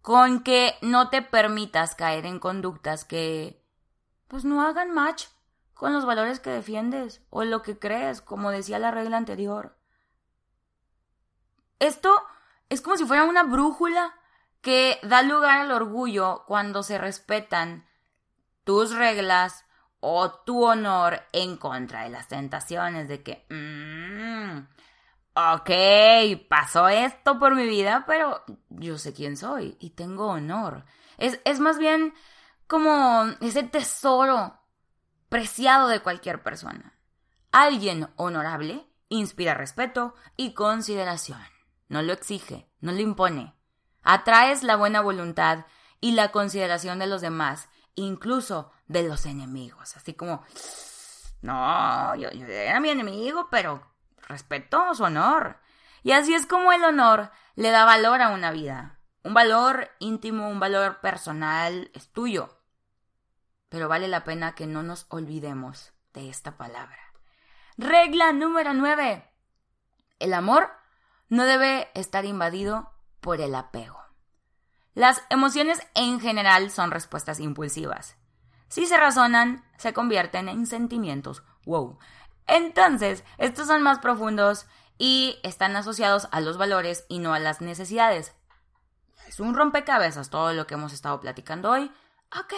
Con 0.02 0.42
que 0.42 0.76
no 0.82 1.08
te 1.08 1.22
permitas 1.22 1.94
caer 1.94 2.26
en 2.26 2.38
conductas 2.38 3.04
que 3.04 3.62
pues 4.28 4.44
no 4.44 4.62
hagan 4.62 4.92
match 4.92 5.26
con 5.74 5.92
los 5.92 6.04
valores 6.04 6.38
que 6.38 6.50
defiendes 6.50 7.22
o 7.30 7.44
lo 7.44 7.62
que 7.62 7.78
crees, 7.78 8.20
como 8.20 8.50
decía 8.50 8.78
la 8.78 8.90
regla 8.90 9.16
anterior. 9.16 9.76
Esto 11.78 12.14
es 12.70 12.80
como 12.80 12.96
si 12.96 13.04
fuera 13.04 13.24
una 13.24 13.42
brújula 13.42 14.14
que 14.62 14.98
da 15.02 15.22
lugar 15.22 15.58
al 15.58 15.72
orgullo 15.72 16.44
cuando 16.46 16.82
se 16.82 16.98
respetan 16.98 17.86
tus 18.64 18.94
reglas 18.94 19.64
o 19.98 20.30
tu 20.30 20.64
honor 20.64 21.22
en 21.32 21.56
contra 21.56 22.04
de 22.04 22.10
las 22.10 22.28
tentaciones 22.28 23.08
de 23.08 23.22
que, 23.22 23.46
mmm, 23.50 24.60
ok, 25.34 26.48
pasó 26.48 26.88
esto 26.88 27.38
por 27.38 27.54
mi 27.54 27.66
vida, 27.66 28.04
pero 28.06 28.44
yo 28.68 28.98
sé 28.98 29.12
quién 29.12 29.36
soy 29.36 29.76
y 29.80 29.90
tengo 29.90 30.28
honor. 30.28 30.84
Es, 31.18 31.40
es 31.44 31.58
más 31.58 31.78
bien 31.78 32.14
como 32.68 33.24
ese 33.40 33.64
tesoro 33.64 34.60
preciado 35.28 35.88
de 35.88 36.00
cualquier 36.00 36.42
persona. 36.42 36.94
Alguien 37.50 38.08
honorable 38.14 38.86
inspira 39.08 39.54
respeto 39.54 40.14
y 40.36 40.54
consideración 40.54 41.40
no 41.90 42.02
lo 42.02 42.12
exige, 42.12 42.70
no 42.80 42.92
lo 42.92 43.00
impone. 43.00 43.52
Atraes 44.02 44.62
la 44.62 44.76
buena 44.76 45.02
voluntad 45.02 45.66
y 46.00 46.12
la 46.12 46.30
consideración 46.30 47.00
de 47.00 47.08
los 47.08 47.20
demás, 47.20 47.68
incluso 47.96 48.70
de 48.86 49.02
los 49.02 49.26
enemigos. 49.26 49.96
Así 49.96 50.14
como, 50.14 50.44
no, 51.42 52.14
yo, 52.14 52.28
era 52.28 52.78
mi 52.80 52.90
enemigo, 52.90 53.48
pero 53.50 53.92
respeto 54.28 54.94
su 54.94 55.02
honor. 55.02 55.58
Y 56.04 56.12
así 56.12 56.32
es 56.32 56.46
como 56.46 56.72
el 56.72 56.84
honor 56.84 57.32
le 57.56 57.70
da 57.70 57.84
valor 57.84 58.22
a 58.22 58.30
una 58.30 58.52
vida. 58.52 59.00
Un 59.24 59.34
valor 59.34 59.90
íntimo, 59.98 60.48
un 60.48 60.60
valor 60.60 61.00
personal, 61.00 61.90
es 61.92 62.12
tuyo. 62.12 62.56
Pero 63.68 63.88
vale 63.88 64.06
la 64.06 64.22
pena 64.22 64.54
que 64.54 64.66
no 64.66 64.84
nos 64.84 65.06
olvidemos 65.08 65.92
de 66.14 66.30
esta 66.30 66.56
palabra. 66.56 67.00
Regla 67.76 68.32
número 68.32 68.74
9. 68.74 69.28
El 70.20 70.34
amor 70.34 70.79
no 71.30 71.44
debe 71.44 71.88
estar 71.94 72.26
invadido 72.26 72.90
por 73.20 73.40
el 73.40 73.54
apego. 73.54 73.98
Las 74.94 75.22
emociones 75.30 75.80
en 75.94 76.20
general 76.20 76.70
son 76.70 76.90
respuestas 76.90 77.40
impulsivas. 77.40 78.16
Si 78.68 78.86
se 78.86 78.96
razonan, 78.96 79.64
se 79.78 79.92
convierten 79.94 80.48
en 80.48 80.66
sentimientos. 80.66 81.42
Wow. 81.64 81.98
Entonces, 82.46 83.24
estos 83.38 83.68
son 83.68 83.82
más 83.82 84.00
profundos 84.00 84.66
y 84.98 85.38
están 85.42 85.76
asociados 85.76 86.28
a 86.32 86.40
los 86.40 86.58
valores 86.58 87.06
y 87.08 87.20
no 87.20 87.32
a 87.32 87.38
las 87.38 87.60
necesidades. 87.60 88.34
Es 89.28 89.38
un 89.38 89.54
rompecabezas 89.54 90.28
todo 90.28 90.52
lo 90.52 90.66
que 90.66 90.74
hemos 90.74 90.92
estado 90.92 91.20
platicando 91.20 91.70
hoy. 91.70 91.90
Ok, 92.38 92.52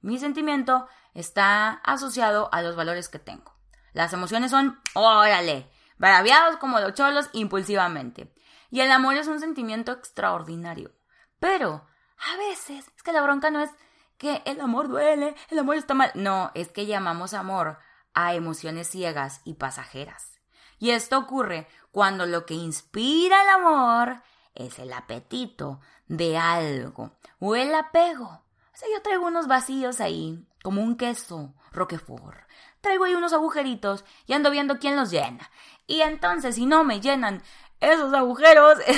Mi 0.00 0.18
sentimiento 0.18 0.86
está 1.12 1.70
asociado 1.84 2.48
a 2.52 2.62
los 2.62 2.76
valores 2.76 3.08
que 3.08 3.18
tengo. 3.18 3.52
Las 3.92 4.12
emociones 4.12 4.52
son, 4.52 4.80
órale, 4.94 5.68
braviados 5.98 6.56
como 6.56 6.80
los 6.80 6.94
cholos 6.94 7.28
impulsivamente. 7.32 8.32
Y 8.70 8.80
el 8.80 8.90
amor 8.90 9.16
es 9.16 9.26
un 9.26 9.40
sentimiento 9.40 9.92
extraordinario. 9.92 10.92
Pero, 11.40 11.86
a 12.18 12.36
veces, 12.38 12.86
es 12.96 13.02
que 13.02 13.12
la 13.12 13.22
bronca 13.22 13.50
no 13.50 13.60
es 13.60 13.70
que 14.16 14.42
el 14.44 14.60
amor 14.60 14.88
duele, 14.88 15.34
el 15.50 15.58
amor 15.58 15.76
está 15.76 15.94
mal. 15.94 16.10
No, 16.14 16.50
es 16.54 16.68
que 16.68 16.86
llamamos 16.86 17.34
amor 17.34 17.78
a 18.14 18.34
emociones 18.34 18.88
ciegas 18.88 19.40
y 19.44 19.54
pasajeras. 19.54 20.40
Y 20.78 20.90
esto 20.90 21.18
ocurre 21.18 21.68
cuando 21.90 22.26
lo 22.26 22.46
que 22.46 22.54
inspira 22.54 23.42
el 23.42 23.48
amor 23.48 24.22
es 24.54 24.78
el 24.78 24.92
apetito 24.92 25.80
de 26.06 26.36
algo 26.36 27.12
o 27.38 27.56
el 27.56 27.74
apego. 27.74 28.26
O 28.26 28.76
sea, 28.76 28.88
yo 28.92 29.02
traigo 29.02 29.26
unos 29.26 29.48
vacíos 29.48 30.00
ahí, 30.00 30.46
como 30.62 30.82
un 30.82 30.96
queso 30.96 31.54
roquefort. 31.72 32.38
Traigo 32.80 33.04
ahí 33.04 33.14
unos 33.14 33.32
agujeritos 33.32 34.04
y 34.26 34.34
ando 34.34 34.50
viendo 34.50 34.78
quién 34.78 34.96
los 34.96 35.10
llena. 35.10 35.50
Y 35.88 36.02
entonces, 36.02 36.54
si 36.54 36.66
no 36.66 36.84
me 36.84 37.00
llenan 37.00 37.42
esos 37.80 38.14
agujeros... 38.14 38.78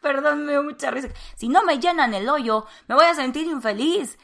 Perdón, 0.00 0.44
me 0.44 0.52
dio 0.52 0.62
mucha 0.62 0.92
risa. 0.92 1.08
Si 1.34 1.48
no 1.48 1.64
me 1.64 1.80
llenan 1.80 2.14
el 2.14 2.28
hoyo, 2.28 2.66
me 2.86 2.94
voy 2.94 3.06
a 3.06 3.14
sentir 3.14 3.48
infeliz. 3.48 4.16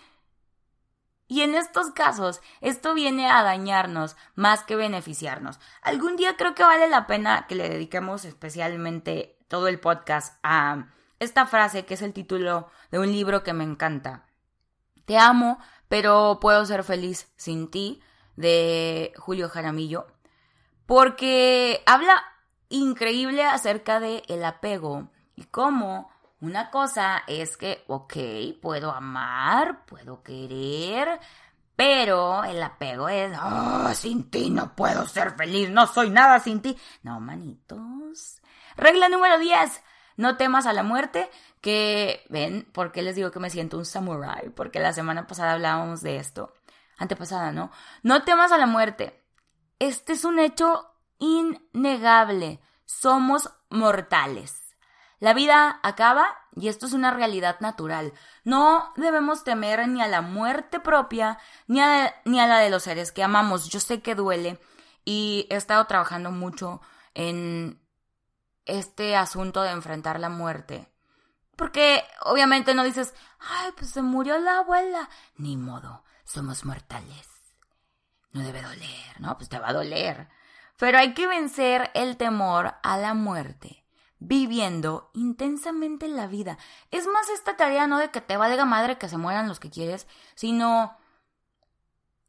Y 1.27 1.41
en 1.41 1.55
estos 1.55 1.91
casos, 1.91 2.43
esto 2.61 2.95
viene 2.95 3.29
a 3.29 3.43
dañarnos 3.43 4.17
más 4.35 4.63
que 4.63 4.77
beneficiarnos. 4.77 5.59
Algún 5.83 6.17
día 6.17 6.37
creo 6.37 6.55
que 6.55 6.63
vale 6.63 6.87
la 6.89 7.07
pena 7.09 7.47
que 7.49 7.55
le 7.55 7.69
dediquemos 7.69 8.25
especialmente 8.25 9.39
todo 9.49 9.67
el 9.67 9.81
podcast 9.81 10.39
a 10.43 10.89
esta 11.19 11.47
frase 11.47 11.87
que 11.87 11.95
es 11.95 12.03
el 12.03 12.13
título 12.13 12.69
de 12.91 12.99
un 12.99 13.11
libro 13.11 13.43
que 13.43 13.55
me 13.55 13.65
encanta. 13.65 14.27
Te 15.07 15.17
amo, 15.17 15.59
pero 15.89 16.39
puedo 16.41 16.65
ser 16.67 16.85
feliz 16.85 17.33
sin 17.37 17.71
ti, 17.71 18.03
de 18.37 19.13
Julio 19.17 19.49
Jaramillo, 19.49 20.07
porque 20.87 21.83
habla 21.87 22.23
increíble 22.69 23.45
acerca 23.45 24.01
de 24.01 24.23
el 24.29 24.45
apego 24.45 25.09
y 25.37 25.45
cómo 25.45 26.11
una 26.41 26.71
cosa 26.71 27.25
es 27.27 27.57
que, 27.57 27.85
ok, 27.87 28.15
puedo 28.61 28.93
amar, 28.93 29.87
puedo 29.87 30.23
querer, 30.23 31.19
pero 31.77 32.45
el 32.45 32.63
apego 32.63 33.09
es, 33.09 33.37
oh, 33.43 33.93
sin 33.95 34.31
ti 34.31 34.51
no 34.51 34.75
puedo 34.77 35.07
ser 35.07 35.37
feliz, 35.37 35.71
no 35.71 35.87
soy 35.87 36.11
nada 36.11 36.39
sin 36.41 36.61
ti. 36.61 36.77
No, 37.03 37.19
manitos. 37.19 38.43
Regla 38.77 39.09
número 39.09 39.39
10. 39.39 39.83
No 40.17 40.37
temas 40.37 40.67
a 40.67 40.73
la 40.73 40.83
muerte, 40.83 41.29
que 41.61 42.25
ven, 42.29 42.69
¿por 42.73 42.93
qué 42.93 43.03
les 43.03 43.17
digo 43.17 43.31
que 43.31 43.41
me 43.41 43.51
siento 43.51 43.79
un 43.79 43.85
samurai? 43.85 44.51
Porque 44.51 44.79
la 44.79 44.93
semana 44.93 45.27
pasada 45.27 45.55
hablábamos 45.55 46.03
de 46.03 46.19
esto. 46.19 46.53
Antepasada, 46.99 47.53
¿no? 47.53 47.71
No 48.03 48.23
temas 48.25 48.53
a 48.53 48.59
la 48.59 48.67
muerte. 48.67 49.25
Este 49.79 50.13
es 50.13 50.25
un 50.25 50.39
hecho 50.39 50.91
innegable. 51.19 52.61
Somos 52.85 53.51
mortales. 53.71 54.65
La 55.25 55.33
vida 55.33 55.81
acaba 55.83 56.27
y 56.55 56.69
esto 56.69 56.87
es 56.87 56.93
una 56.93 57.11
realidad 57.11 57.59
natural. 57.61 58.13
No 58.45 58.93
debemos 58.97 59.43
temer 59.43 59.89
ni 59.89 60.03
a 60.03 60.07
la 60.07 60.21
muerte 60.21 60.81
propia 60.81 61.39
ni 61.67 61.81
a, 61.81 62.13
la 62.25 62.59
de 62.59 62.71
los 62.71 62.83
seres 62.83 63.11
que 63.11 63.23
amamos. 63.23 63.69
Yo 63.69 63.81
sé 63.81 64.03
que 64.03 64.15
duele 64.15 64.61
y 65.05 65.47
he 65.51 65.57
estado 65.57 65.87
trabajando 65.87 66.31
mucho 66.31 66.81
en 67.15 67.81
este 68.67 69.17
asunto 69.17 69.63
de 69.63 69.71
enfrentar 69.71 70.21
la 70.21 70.29
muerte. 70.29 70.89
Porque 71.57 72.05
obviamente 72.23 72.75
no 72.75 72.85
dices, 72.85 73.15
ay, 73.39 73.71
pues 73.77 73.91
se 73.93 74.03
murió 74.03 74.39
la 74.39 74.59
abuela. 74.59 75.09
Ni 75.37 75.57
modo, 75.57 76.05
somos 76.25 76.65
mortales. 76.65 77.29
No 78.33 78.43
debe 78.43 78.63
doler, 78.63 79.21
¿no? 79.21 79.37
Pues 79.37 79.49
te 79.49 79.59
va 79.59 79.69
a 79.69 79.73
doler. 79.73 80.29
Pero 80.77 80.99
hay 80.99 81.15
que 81.15 81.27
vencer 81.27 81.91
el 81.95 82.17
temor 82.17 82.75
a 82.83 82.97
la 82.97 83.15
muerte 83.15 83.85
viviendo 84.19 85.11
intensamente 85.15 86.09
la 86.09 86.27
vida. 86.27 86.59
Es 86.91 87.07
más 87.07 87.29
esta 87.29 87.57
tarea 87.57 87.87
no 87.87 87.99
de 87.99 88.11
que 88.11 88.21
te 88.21 88.37
valga 88.37 88.65
madre 88.65 88.99
que 88.99 89.09
se 89.09 89.19
mueran 89.19 89.49
los 89.49 89.61
que 89.61 89.71
quieres, 89.71 90.07
sino 90.35 90.97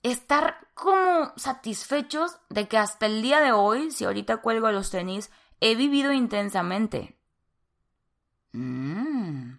estar 0.04 0.68
como 0.74 1.34
satisfechos 1.38 2.38
de 2.50 2.68
que 2.68 2.78
hasta 2.78 3.06
el 3.06 3.22
día 3.22 3.40
de 3.40 3.52
hoy, 3.52 3.92
si 3.92 4.06
ahorita 4.06 4.38
cuelgo 4.38 4.72
los 4.72 4.92
tenis, 4.92 5.32
he 5.62 5.76
vivido 5.76 6.12
intensamente. 6.12 7.18
Mm. 8.52 9.54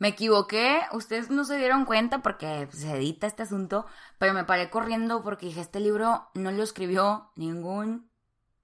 Me 0.00 0.08
equivoqué, 0.08 0.80
ustedes 0.92 1.28
no 1.28 1.44
se 1.44 1.58
dieron 1.58 1.84
cuenta 1.84 2.22
porque 2.22 2.66
se 2.72 2.90
edita 2.90 3.26
este 3.26 3.42
asunto, 3.42 3.84
pero 4.16 4.32
me 4.32 4.44
paré 4.44 4.70
corriendo 4.70 5.22
porque 5.22 5.44
dije, 5.44 5.60
este 5.60 5.78
libro 5.78 6.30
no 6.32 6.50
lo 6.50 6.62
escribió 6.62 7.30
ningún 7.36 8.10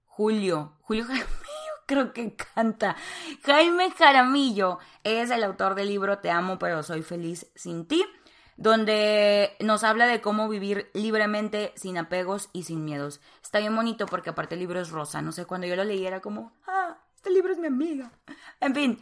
Julio. 0.03 0.73
Julio 0.81 1.05
creo 1.85 2.11
que 2.11 2.35
canta. 2.35 2.95
Jaime 3.43 3.91
Jaramillo 3.91 4.79
es 5.03 5.29
el 5.29 5.43
autor 5.43 5.75
del 5.75 5.89
libro 5.89 6.17
Te 6.17 6.31
amo 6.31 6.57
pero 6.57 6.81
soy 6.81 7.03
feliz 7.03 7.51
sin 7.53 7.87
ti, 7.87 8.03
donde 8.55 9.55
nos 9.59 9.83
habla 9.83 10.07
de 10.07 10.21
cómo 10.21 10.49
vivir 10.49 10.89
libremente, 10.95 11.71
sin 11.75 11.99
apegos 11.99 12.49
y 12.51 12.63
sin 12.63 12.83
miedos. 12.83 13.21
Está 13.43 13.59
bien 13.59 13.75
bonito 13.75 14.07
porque 14.07 14.31
aparte 14.31 14.55
el 14.55 14.61
libro 14.61 14.79
es 14.81 14.89
rosa. 14.89 15.21
No 15.21 15.31
sé, 15.31 15.45
cuando 15.45 15.67
yo 15.67 15.75
lo 15.75 15.83
leí 15.83 16.03
era 16.03 16.19
como, 16.19 16.51
ah, 16.65 16.97
este 17.15 17.29
libro 17.29 17.53
es 17.53 17.59
mi 17.59 17.67
amiga. 17.67 18.11
En 18.59 18.73
fin. 18.73 18.99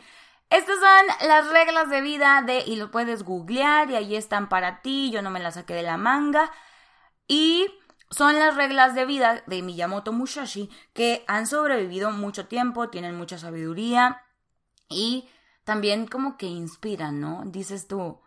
Estas 0.56 0.80
son 0.80 1.28
las 1.28 1.50
reglas 1.50 1.90
de 1.90 2.00
vida 2.00 2.42
de, 2.42 2.60
y 2.60 2.78
lo 2.78 2.90
puedes 2.90 3.24
googlear 3.24 3.92
y 3.92 3.96
ahí 3.96 4.16
están 4.16 4.48
para 4.48 4.82
ti, 4.82 5.12
yo 5.12 5.22
no 5.22 5.30
me 5.30 5.42
las 5.42 5.56
saqué 5.56 5.74
de 5.74 5.84
la 5.84 5.98
manga. 5.98 6.50
Y 7.28 7.68
son 8.10 8.40
las 8.40 8.56
reglas 8.56 8.96
de 8.96 9.04
vida 9.06 9.44
de 9.48 9.62
Miyamoto 9.62 10.14
Musashi 10.14 10.70
que 10.94 11.26
han 11.28 11.46
sobrevivido 11.46 12.12
mucho 12.12 12.48
tiempo, 12.48 12.90
tienen 12.90 13.18
mucha 13.18 13.38
sabiduría 13.38 14.24
y 14.88 15.28
también 15.66 16.08
como 16.08 16.38
que 16.38 16.46
inspiran, 16.46 17.20
¿no? 17.20 17.44
Dices 17.48 17.90
tú, 17.90 18.22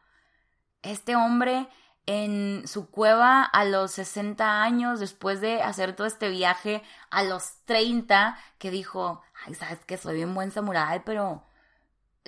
este 0.82 1.16
hombre 1.16 1.66
en 2.04 2.68
su 2.68 2.90
cueva 2.90 3.42
a 3.42 3.64
los 3.64 3.92
60 3.92 4.62
años, 4.62 5.00
después 5.00 5.40
de 5.40 5.62
hacer 5.62 5.96
todo 5.96 6.06
este 6.06 6.28
viaje 6.28 6.82
a 7.08 7.22
los 7.22 7.64
30, 7.64 8.36
que 8.58 8.70
dijo, 8.70 9.22
ay, 9.46 9.54
sabes 9.54 9.82
que 9.86 9.96
soy 9.96 10.16
bien 10.16 10.34
buen 10.34 10.50
samurái, 10.50 11.00
pero 11.06 11.47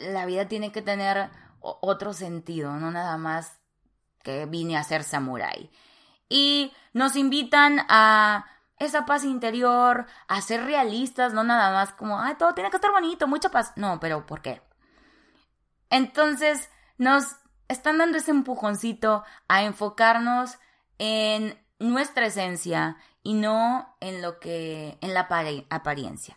la 0.01 0.27
vida 0.27 0.49
tiene 0.49 0.73
que 0.73 0.83
tener 0.83 1.31
otro 1.61 2.13
sentido, 2.13 2.73
no 2.75 2.91
nada 2.91 3.17
más 3.17 3.61
que 4.23 4.47
vine 4.47 4.77
a 4.77 4.85
ser 4.85 5.05
samurái 5.05 5.71
y 6.31 6.73
nos 6.95 7.17
invitan 7.17 7.85
a 7.89 8.47
esa 8.79 9.05
paz 9.05 9.25
interior, 9.25 10.07
a 10.27 10.41
ser 10.41 10.65
realistas, 10.65 11.35
no 11.35 11.45
nada 11.45 11.71
más 11.73 11.93
como, 11.93 12.19
ay, 12.19 12.37
todo 12.39 12.55
tiene 12.55 12.71
que 12.71 12.77
estar 12.77 12.93
bonito, 12.93 13.27
mucha 13.27 13.51
paz. 13.51 13.75
No, 13.77 14.01
pero 14.01 14.25
¿por 14.25 14.41
qué? 14.41 14.63
Entonces 15.91 16.71
nos 16.97 17.25
están 17.69 17.99
dando 17.99 18.17
ese 18.17 18.31
empujoncito 18.31 19.23
a 19.49 19.65
enfocarnos 19.65 20.59
en 20.99 21.59
nuestra 21.79 22.27
esencia 22.27 22.97
y 23.23 23.35
no 23.35 23.97
en 24.01 24.23
lo 24.23 24.39
que, 24.39 24.97
en 25.03 25.13
la 25.13 25.29
apariencia. 25.69 26.37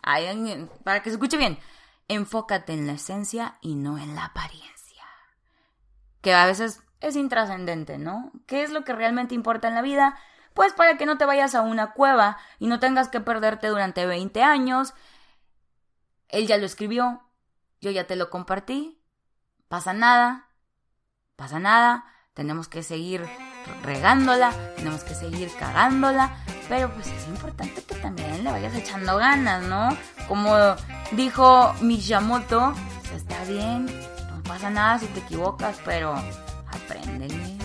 para 0.82 1.02
que 1.02 1.10
se 1.10 1.14
escuche 1.14 1.38
bien, 1.38 1.58
enfócate 2.08 2.72
en 2.72 2.86
la 2.86 2.94
esencia 2.94 3.58
y 3.60 3.74
no 3.74 3.98
en 3.98 4.14
la 4.14 4.26
apariencia. 4.26 5.04
Que 6.20 6.34
a 6.34 6.46
veces 6.46 6.82
es 7.00 7.16
intrascendente, 7.16 7.98
¿no? 7.98 8.32
¿Qué 8.46 8.62
es 8.62 8.70
lo 8.70 8.84
que 8.84 8.94
realmente 8.94 9.34
importa 9.34 9.68
en 9.68 9.74
la 9.74 9.82
vida? 9.82 10.16
Pues 10.54 10.72
para 10.72 10.96
que 10.96 11.06
no 11.06 11.18
te 11.18 11.24
vayas 11.24 11.54
a 11.54 11.62
una 11.62 11.92
cueva 11.92 12.38
y 12.58 12.66
no 12.66 12.78
tengas 12.80 13.08
que 13.08 13.20
perderte 13.20 13.68
durante 13.68 14.06
20 14.06 14.42
años. 14.42 14.94
Él 16.28 16.46
ya 16.46 16.56
lo 16.56 16.66
escribió, 16.66 17.22
yo 17.80 17.90
ya 17.90 18.06
te 18.06 18.16
lo 18.16 18.30
compartí. 18.30 19.00
Pasa 19.68 19.92
nada, 19.92 20.48
pasa 21.36 21.58
nada, 21.58 22.04
tenemos 22.32 22.68
que 22.68 22.82
seguir 22.82 23.26
regándola, 23.82 24.52
tenemos 24.76 25.04
que 25.04 25.14
seguir 25.14 25.50
cagándola, 25.58 26.36
pero 26.68 26.92
pues 26.92 27.06
es 27.08 27.26
importante 27.28 27.82
que 27.82 27.94
también 27.96 28.44
le 28.44 28.50
vayas 28.50 28.74
echando 28.74 29.16
ganas, 29.16 29.62
¿no? 29.64 29.88
Como 30.28 30.56
dijo 31.12 31.74
Miyamoto, 31.80 32.74
está 33.14 33.44
bien, 33.44 33.86
no 33.86 34.42
pasa 34.42 34.70
nada 34.70 34.98
si 34.98 35.06
te 35.06 35.20
equivocas, 35.20 35.78
pero 35.84 36.14
apréndele. 36.68 37.56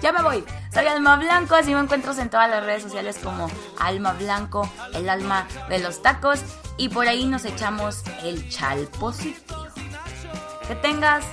Ya 0.00 0.12
me 0.12 0.22
voy. 0.22 0.44
Soy 0.72 0.86
Alma 0.86 1.16
Blanco, 1.16 1.56
así 1.56 1.74
me 1.74 1.80
encuentro 1.80 2.12
en 2.12 2.30
todas 2.30 2.48
las 2.48 2.64
redes 2.64 2.82
sociales 2.84 3.18
como 3.22 3.50
Alma 3.80 4.12
Blanco, 4.12 4.70
el 4.94 5.08
alma 5.08 5.46
de 5.68 5.80
los 5.80 6.02
tacos. 6.02 6.40
Y 6.76 6.88
por 6.88 7.08
ahí 7.08 7.26
nos 7.26 7.44
echamos 7.44 8.04
el 8.22 8.48
chal 8.48 8.88
positivo. 9.00 9.66
Que 10.68 10.76
tengas 10.76 11.24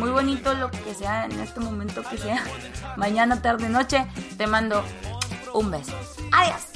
muy 0.00 0.10
bonito 0.10 0.54
lo 0.54 0.70
que 0.70 0.94
sea 0.94 1.26
en 1.26 1.38
este 1.38 1.60
momento 1.60 2.02
que 2.02 2.18
sea. 2.18 2.42
Mañana, 2.96 3.40
tarde, 3.40 3.68
noche. 3.68 4.06
Te 4.36 4.46
mando 4.46 4.82
un 5.52 5.70
beso. 5.70 5.94
Adiós. 6.32 6.69